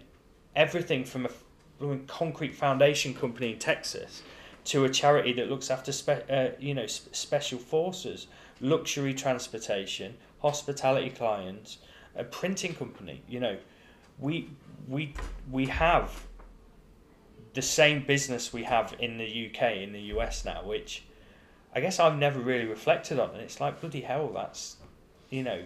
[0.56, 1.30] everything from a
[1.78, 4.22] from a concrete foundation company in Texas
[4.64, 8.26] to a charity that looks after spe- uh, you know sp- special forces,
[8.60, 11.78] luxury transportation, hospitality clients,
[12.16, 13.22] a printing company.
[13.28, 13.56] You know,
[14.18, 14.50] we
[14.88, 15.14] we
[15.50, 16.26] we have
[17.54, 21.04] the same business we have in the UK in the US now, which
[21.74, 24.76] I guess I've never really reflected on, and it's like bloody hell, that's
[25.30, 25.62] you know,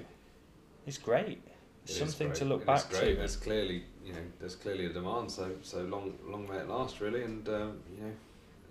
[0.87, 1.43] it's great.
[1.87, 2.39] It Something great.
[2.39, 3.15] to look It back to.
[3.15, 5.31] There's clearly, you know, there's clearly a demand.
[5.31, 7.23] So so long long may it last, really.
[7.23, 8.13] And um, you know,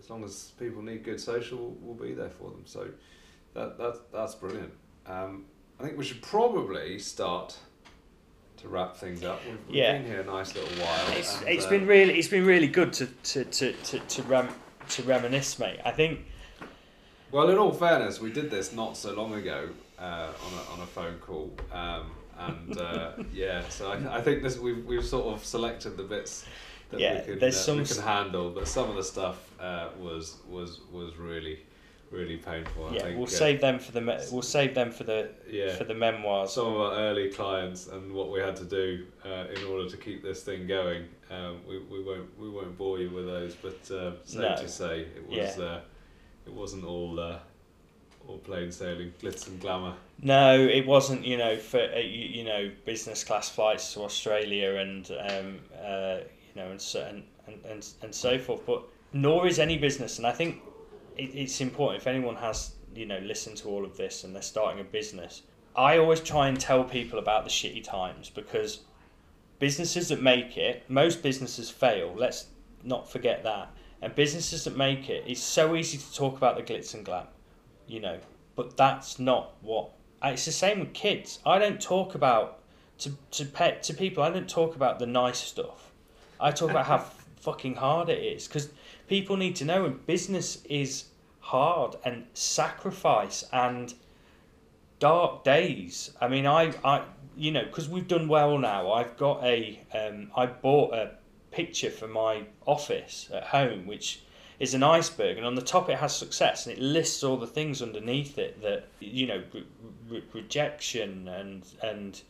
[0.05, 2.61] as long as people need good social, we'll be there for them.
[2.65, 2.87] So
[3.55, 4.71] that that that's brilliant.
[5.07, 5.45] Um,
[5.79, 7.57] I think we should probably start
[8.57, 9.41] to wrap things up.
[9.45, 9.93] We've, we've Yeah.
[9.93, 11.17] been here a nice little while.
[11.17, 14.23] It's, and, it's uh, been really it's been really good to to to to to,
[14.23, 14.49] rem,
[14.89, 15.79] to reminisce, mate.
[15.83, 16.19] I think
[17.31, 20.03] Well, in all fairness, we did this not so long ago uh,
[20.45, 24.59] on a on a phone call, um, and uh, yeah, so I, I think this
[24.59, 26.45] we've we've sort of selected the bits
[26.89, 29.51] that Yeah, we can there's uh, some we can handle, but some of the stuff
[29.59, 31.59] uh, was was was really
[32.11, 32.87] really painful.
[32.87, 35.29] I yeah, think, we'll uh, save them for the me- we'll save them for the
[35.49, 35.75] yeah.
[35.75, 36.51] for the memoirs.
[36.53, 39.97] Some of our early clients and what we had to do uh, in order to
[39.97, 41.05] keep this thing going.
[41.31, 44.55] Um, we, we won't we won't bore you with those, but uh, safe No.
[44.55, 45.81] to say it was uh,
[46.45, 47.39] it wasn't all uh,
[48.27, 49.93] all plain sailing, glitz and glamour.
[50.21, 51.25] No, it wasn't.
[51.25, 56.17] You know, for uh, you, you know business class flights to Australia and um, uh,
[56.55, 58.65] you know and so and, and, and, and so forth.
[58.65, 58.83] But
[59.13, 60.61] nor is any business, and I think
[61.17, 64.41] it, it's important if anyone has you know listened to all of this and they're
[64.41, 65.43] starting a business.
[65.75, 68.79] I always try and tell people about the shitty times because
[69.59, 72.13] businesses that make it, most businesses fail.
[72.15, 72.47] Let's
[72.83, 73.71] not forget that.
[74.01, 77.27] And businesses that make it, it's so easy to talk about the glitz and glam,
[77.87, 78.19] you know,
[78.55, 79.91] but that's not what.
[80.23, 81.39] It's the same with kids.
[81.45, 82.59] I don't talk about
[82.99, 84.23] to to pet to people.
[84.23, 85.84] I don't talk about the nice stuff.
[86.45, 86.99] I talk about how
[87.41, 88.69] fucking hard it is because
[89.07, 89.85] people need to know.
[89.85, 91.05] And business is
[91.39, 93.91] hard and sacrifice and
[94.99, 96.11] dark days.
[96.21, 97.03] I mean, I, I
[97.35, 98.91] you know, because we've done well now.
[98.91, 101.15] I've got a, um, I bought a
[101.49, 104.21] picture for my office at home, which
[104.59, 107.47] is an iceberg, and on the top it has success, and it lists all the
[107.47, 109.65] things underneath it that you know, re-
[110.09, 112.21] re- rejection and and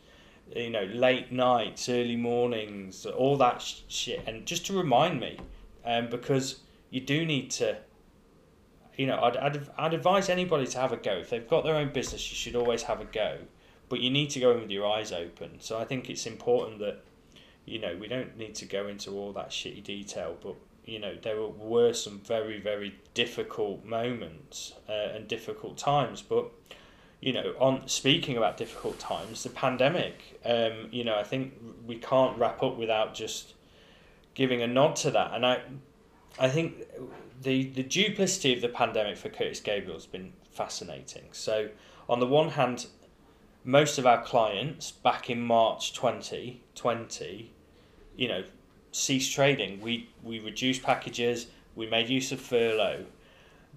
[0.54, 5.38] you know, late nights, early mornings, all that sh- shit, and just to remind me,
[5.84, 7.76] um, because you do need to
[8.96, 11.12] you know, I'd, I'd, I'd advise anybody to have a go.
[11.18, 13.38] If they've got their own business, you should always have a go.
[13.88, 15.60] But you need to go in with your eyes open.
[15.60, 17.02] So I think it's important that,
[17.66, 21.14] you know, we don't need to go into all that shitty detail, but, you know,
[21.22, 26.22] there were, some very, very difficult moments uh, and difficult times.
[26.22, 26.50] But,
[27.20, 31.54] you know, on speaking about difficult times, the pandemic, um, you know, I think
[31.86, 33.54] we can't wrap up without just
[34.34, 35.32] giving a nod to that.
[35.34, 35.60] And I,
[36.38, 36.84] I think
[37.42, 41.24] the the duplicity of the pandemic for Curtis Gabriel has been fascinating.
[41.32, 41.70] So,
[42.08, 42.86] on the one hand,
[43.64, 47.52] most of our clients back in March 2020,
[48.16, 48.44] you know,
[48.92, 49.80] ceased trading.
[49.80, 53.06] We we reduced packages, we made use of furlough.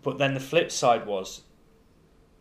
[0.01, 1.41] But then the flip side was,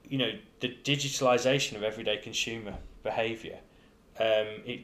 [0.09, 3.59] you know, the digitalization of everyday consumer behavior.
[4.19, 4.81] Um, it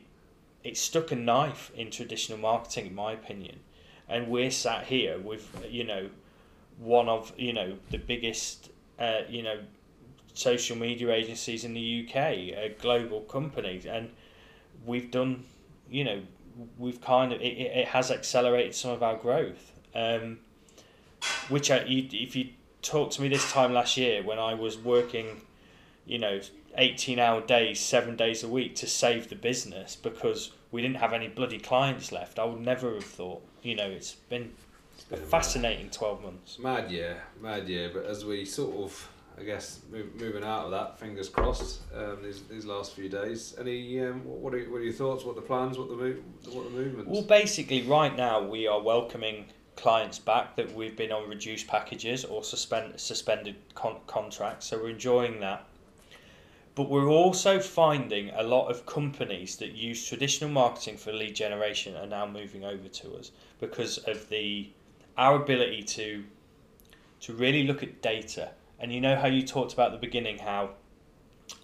[0.63, 3.61] it stuck a knife in traditional marketing, in my opinion
[4.09, 6.09] and we're sat here with you know
[6.79, 9.59] one of you know the biggest uh, you know
[10.35, 14.11] social media agencies in the UK, a global company, and
[14.85, 15.45] we've done
[15.91, 16.21] you know
[16.79, 19.73] we've kind of it, it has accelerated some of our growth.
[19.95, 20.39] Um,
[21.49, 22.49] which I, if you
[22.85, 25.41] talked to me this time last year when I was working,
[26.07, 26.41] you know,
[26.77, 31.13] eighteen hour days, seven days a week to save the business because we didn't have
[31.13, 33.43] any bloody clients left, I would never have thought.
[33.63, 34.53] You know, it's been
[34.95, 36.59] It's been a fascinating 12 months.
[36.59, 37.91] Mad year, mad year.
[37.95, 39.09] But as we sort of,
[39.39, 41.81] I guess, move, moving out of that, fingers crossed.
[41.95, 43.55] Um, these, these last few days.
[43.59, 45.25] Any um, what, what are what are your thoughts?
[45.25, 45.79] What are the plans?
[45.79, 46.23] What the move?
[46.51, 47.11] What the movements?
[47.11, 52.25] Well, basically, right now we are welcoming clients back that we've been on reduced packages
[52.25, 54.67] or suspend suspended con- contracts.
[54.67, 55.67] So we're enjoying that.
[56.75, 61.97] But we're also finding a lot of companies that use traditional marketing for lead generation
[61.97, 64.71] are now moving over to us because of the
[65.17, 66.25] our ability to
[67.21, 68.51] to really look at data.
[68.81, 70.71] And you know how you talked about the beginning how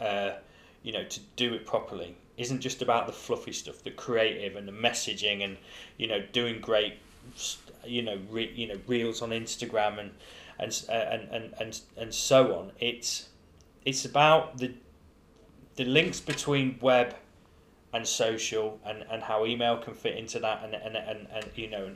[0.01, 0.33] uh,
[0.83, 4.67] you know to do it properly isn't just about the fluffy stuff, the creative and
[4.67, 5.59] the messaging and
[5.97, 6.95] you know doing great
[7.85, 10.11] you know re, you know reels on Instagram and
[10.59, 12.73] and and and and, and so on.
[12.79, 13.29] It's
[13.85, 14.73] it's about the
[15.77, 17.15] the links between web
[17.93, 21.69] and social and, and how email can fit into that and and, and, and you
[21.71, 21.91] know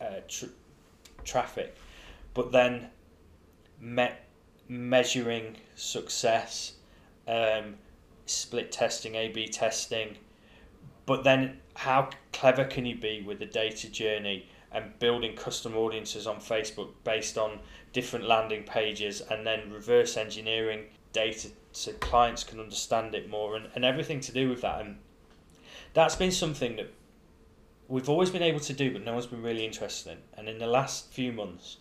[0.00, 0.46] uh, tr-
[1.24, 1.76] traffic
[2.34, 2.88] but then
[3.80, 4.16] me-
[4.68, 6.74] measuring success
[7.26, 7.74] um,
[8.26, 10.16] split testing A B testing
[11.08, 16.26] but then how clever can you be with the data journey and building custom audiences
[16.26, 17.60] on Facebook based on
[17.94, 20.84] different landing pages and then reverse engineering
[21.14, 24.82] data so clients can understand it more and, and everything to do with that?
[24.82, 24.98] And
[25.94, 26.92] that's been something that
[27.88, 30.18] we've always been able to do but no one's been really interested in.
[30.36, 31.78] And in the last few months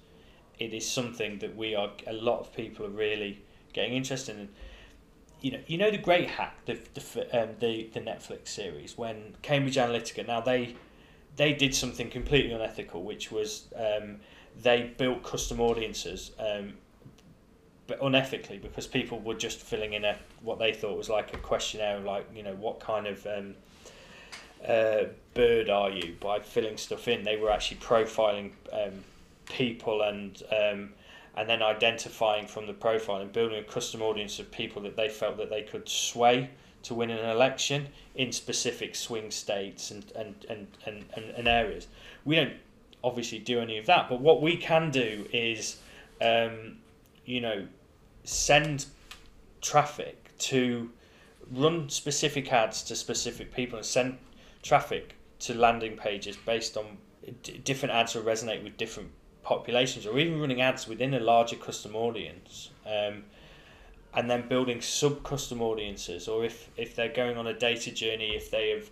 [0.57, 3.41] it is something that we are a lot of people are really
[3.73, 4.47] getting interested in
[5.41, 9.35] you know you know the great hack the the, um, the the Netflix series when
[9.41, 10.75] Cambridge Analytica now they
[11.35, 14.17] they did something completely unethical which was um,
[14.61, 16.73] they built custom audiences um,
[17.87, 21.37] but unethically because people were just filling in a what they thought was like a
[21.37, 23.55] questionnaire, like you know what kind of um,
[24.67, 27.23] uh, bird are you by filling stuff in.
[27.23, 29.03] They were actually profiling um,
[29.45, 30.89] people and um,
[31.37, 35.07] and then identifying from the profile and building a custom audience of people that they
[35.07, 36.49] felt that they could sway
[36.81, 41.87] to win an election in specific swing states and, and, and, and, and, areas.
[42.25, 42.53] We don't
[43.03, 45.77] obviously do any of that, but what we can do is,
[46.21, 46.77] um,
[47.25, 47.67] you know,
[48.23, 48.87] send
[49.61, 50.89] traffic to
[51.51, 54.17] run specific ads to specific people and send
[54.63, 56.97] traffic to landing pages based on
[57.63, 59.11] different ads will resonate with different
[59.47, 63.23] populations or even running ads within a larger custom audience um,
[64.13, 68.35] and then building sub custom audiences or if, if they're going on a data journey
[68.35, 68.89] if they have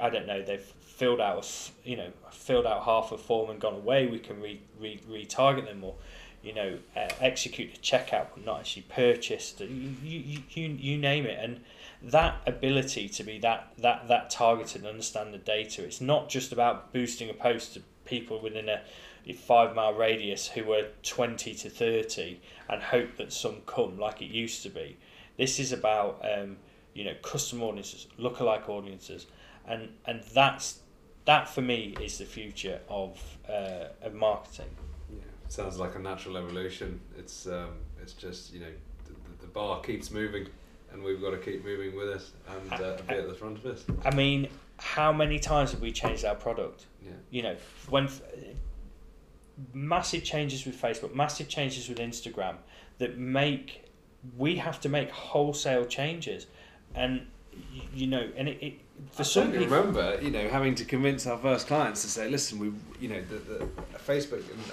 [0.00, 1.48] I don't know they've filled out
[1.84, 5.66] you know filled out half a form and gone away we can re, re, retarget
[5.66, 5.94] them or
[6.42, 9.60] you know, uh, execute a checkout but not actually purchased.
[9.60, 11.38] You, you, you, you name it.
[11.40, 11.60] And
[12.02, 16.52] that ability to be that, that, that targeted and understand the data, it's not just
[16.52, 18.82] about boosting a post to people within a, a
[19.30, 24.30] five mile radius who were 20 to 30 and hope that some come like it
[24.30, 24.96] used to be.
[25.36, 26.56] This is about, um,
[26.94, 29.26] you know, custom audiences, lookalike audiences.
[29.66, 30.80] And, and that's,
[31.24, 34.70] that for me is the future of, uh, of marketing
[35.08, 35.18] Yeah,
[35.48, 37.00] sounds like a natural evolution.
[37.16, 37.70] It's um,
[38.02, 38.72] it's just you know
[39.04, 40.48] the, the bar keeps moving,
[40.92, 43.66] and we've got to keep moving with it and uh, be at the front of
[43.66, 43.84] it.
[44.04, 44.48] I mean,
[44.78, 46.86] how many times have we changed our product?
[47.04, 47.12] Yeah.
[47.30, 47.56] You know,
[47.88, 48.08] when
[49.72, 52.56] massive changes with Facebook, massive changes with Instagram
[52.98, 53.84] that make
[54.36, 56.46] we have to make wholesale changes,
[56.94, 57.26] and
[57.92, 58.74] you know, and it, it
[59.10, 59.66] for I some people.
[59.66, 63.20] remember, you know, having to convince our first clients to say, listen, we, you know,
[63.22, 63.68] the, the
[64.06, 64.64] Facebook and,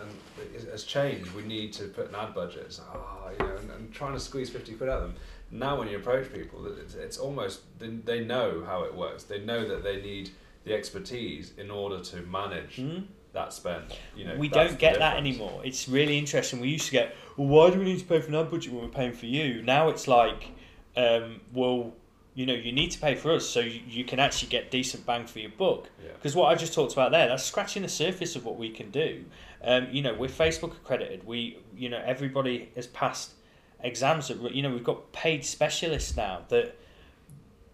[0.00, 0.10] and,
[0.54, 1.30] and has changed.
[1.32, 2.62] We need to put an ad budget.
[2.66, 5.16] It's, oh, you know, and, and trying to squeeze fifty quid out of them.
[5.50, 9.24] Now, when you approach people, it's, it's almost they, they know how it works.
[9.24, 10.30] They know that they need
[10.64, 12.76] the expertise in order to manage.
[12.78, 13.04] Mm?
[13.34, 13.84] That spend,
[14.16, 15.60] you know, we don't get that anymore.
[15.64, 16.60] It's really interesting.
[16.60, 18.72] We used to get, well, why do we need to pay for an ad budget
[18.72, 19.60] when we're paying for you?
[19.60, 20.52] Now it's like,
[20.96, 21.92] um, well,
[22.34, 25.06] you know you need to pay for us so you, you can actually get decent
[25.06, 26.40] bang for your buck because yeah.
[26.40, 29.24] what i just talked about there that's scratching the surface of what we can do
[29.62, 33.34] um, you know we're facebook accredited we you know everybody has passed
[33.80, 36.76] exams that you know we've got paid specialists now that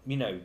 [0.05, 0.39] you know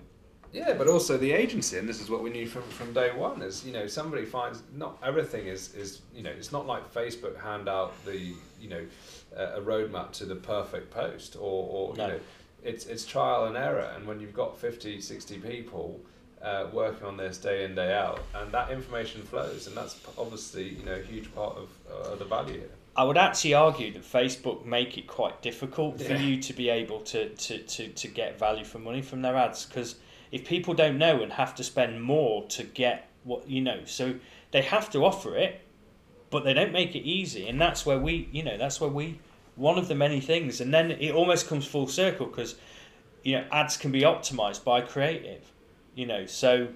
[0.53, 3.43] yeah but also the agency and this is what we knew from, from day one
[3.43, 7.41] is you know somebody finds not everything is is you know it's not like facebook
[7.41, 8.85] hand out the you know
[9.37, 11.41] uh, a roadmap to the perfect post or,
[11.91, 12.07] or no.
[12.07, 12.21] you know
[12.65, 16.01] it's it's trial and error and when you've got 50 60 people
[16.43, 20.69] uh, working on this day in day out and that information flows and that's obviously
[20.69, 24.03] you know a huge part of uh, the value here I would actually argue that
[24.03, 26.09] Facebook make it quite difficult yeah.
[26.09, 29.37] for you to be able to, to, to, to get value for money from their
[29.37, 29.97] ads because
[30.33, 34.15] if people don't know and have to spend more to get what you know so
[34.53, 35.61] they have to offer it
[36.31, 39.21] but they don't make it easy, and that's where we, you know, that's where we,
[39.55, 42.57] one of the many things, and then it almost comes full circle because,
[43.23, 45.53] you know, ads can be optimized by creative,
[45.95, 46.67] you know, so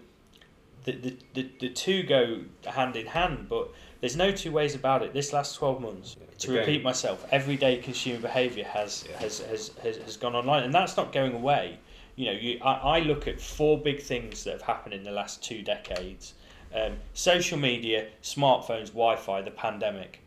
[0.84, 3.70] the, the, the, the two go hand in hand, but
[4.00, 5.12] there's no two ways about it.
[5.12, 9.18] This last 12 months, to repeat myself, everyday consumer behaviour has, Yeah.
[9.18, 11.80] has, has, has, has gone online, and that's not going away.
[12.16, 15.10] You know, you, I, I look at four big things that have happened in the
[15.10, 16.34] last two decades
[16.74, 20.20] um, social media, smartphones, Wi Fi, the pandemic.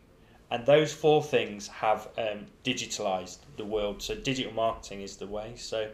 [0.50, 4.02] And those four things have um, digitalized the world.
[4.02, 5.54] So digital marketing is the way.
[5.56, 5.90] So,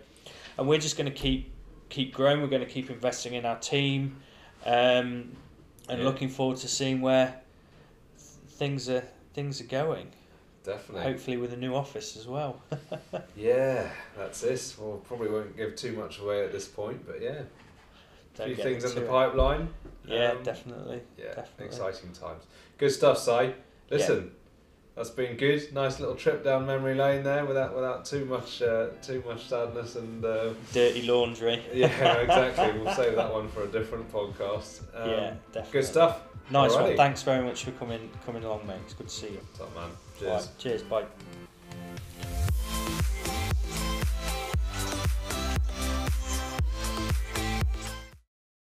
[0.58, 1.52] and we're just going to keep
[1.88, 2.40] keep growing.
[2.40, 4.16] We're going to keep investing in our team,
[4.66, 5.36] um,
[5.88, 6.04] and Yeah.
[6.04, 7.40] looking forward to seeing where
[8.48, 10.12] things are things are going.
[10.70, 11.02] Definitely.
[11.02, 12.60] Hopefully with a new office as well.
[13.36, 14.78] Yeah, that's this.
[14.78, 17.44] Well, probably won't give too much away at this point, but yeah, a
[18.36, 19.68] Don't few things in the pipeline.
[20.06, 21.00] Yeah, Um, definitely.
[21.18, 21.66] Yeah, Definitely.
[21.66, 22.44] exciting times.
[22.78, 23.54] Good stuff, Si.
[23.90, 24.32] Listen,
[24.94, 25.72] that's been good.
[25.72, 29.96] Nice little trip down memory lane there, without without too much uh, too much sadness
[29.96, 30.24] and.
[30.24, 31.62] Uh, Dirty laundry.
[31.74, 31.86] yeah,
[32.18, 32.80] exactly.
[32.82, 34.82] We'll save that one for a different podcast.
[34.94, 35.72] Um, yeah, definitely.
[35.80, 36.20] Good stuff.
[36.50, 36.82] Nice Alrighty.
[36.88, 36.96] one.
[36.96, 38.80] Thanks very much for coming coming along, mate.
[38.84, 39.40] It's good to see you.
[39.56, 39.90] Top man.
[40.22, 40.48] Right, Cheers.
[40.58, 40.82] cheers.
[40.82, 41.04] Bye.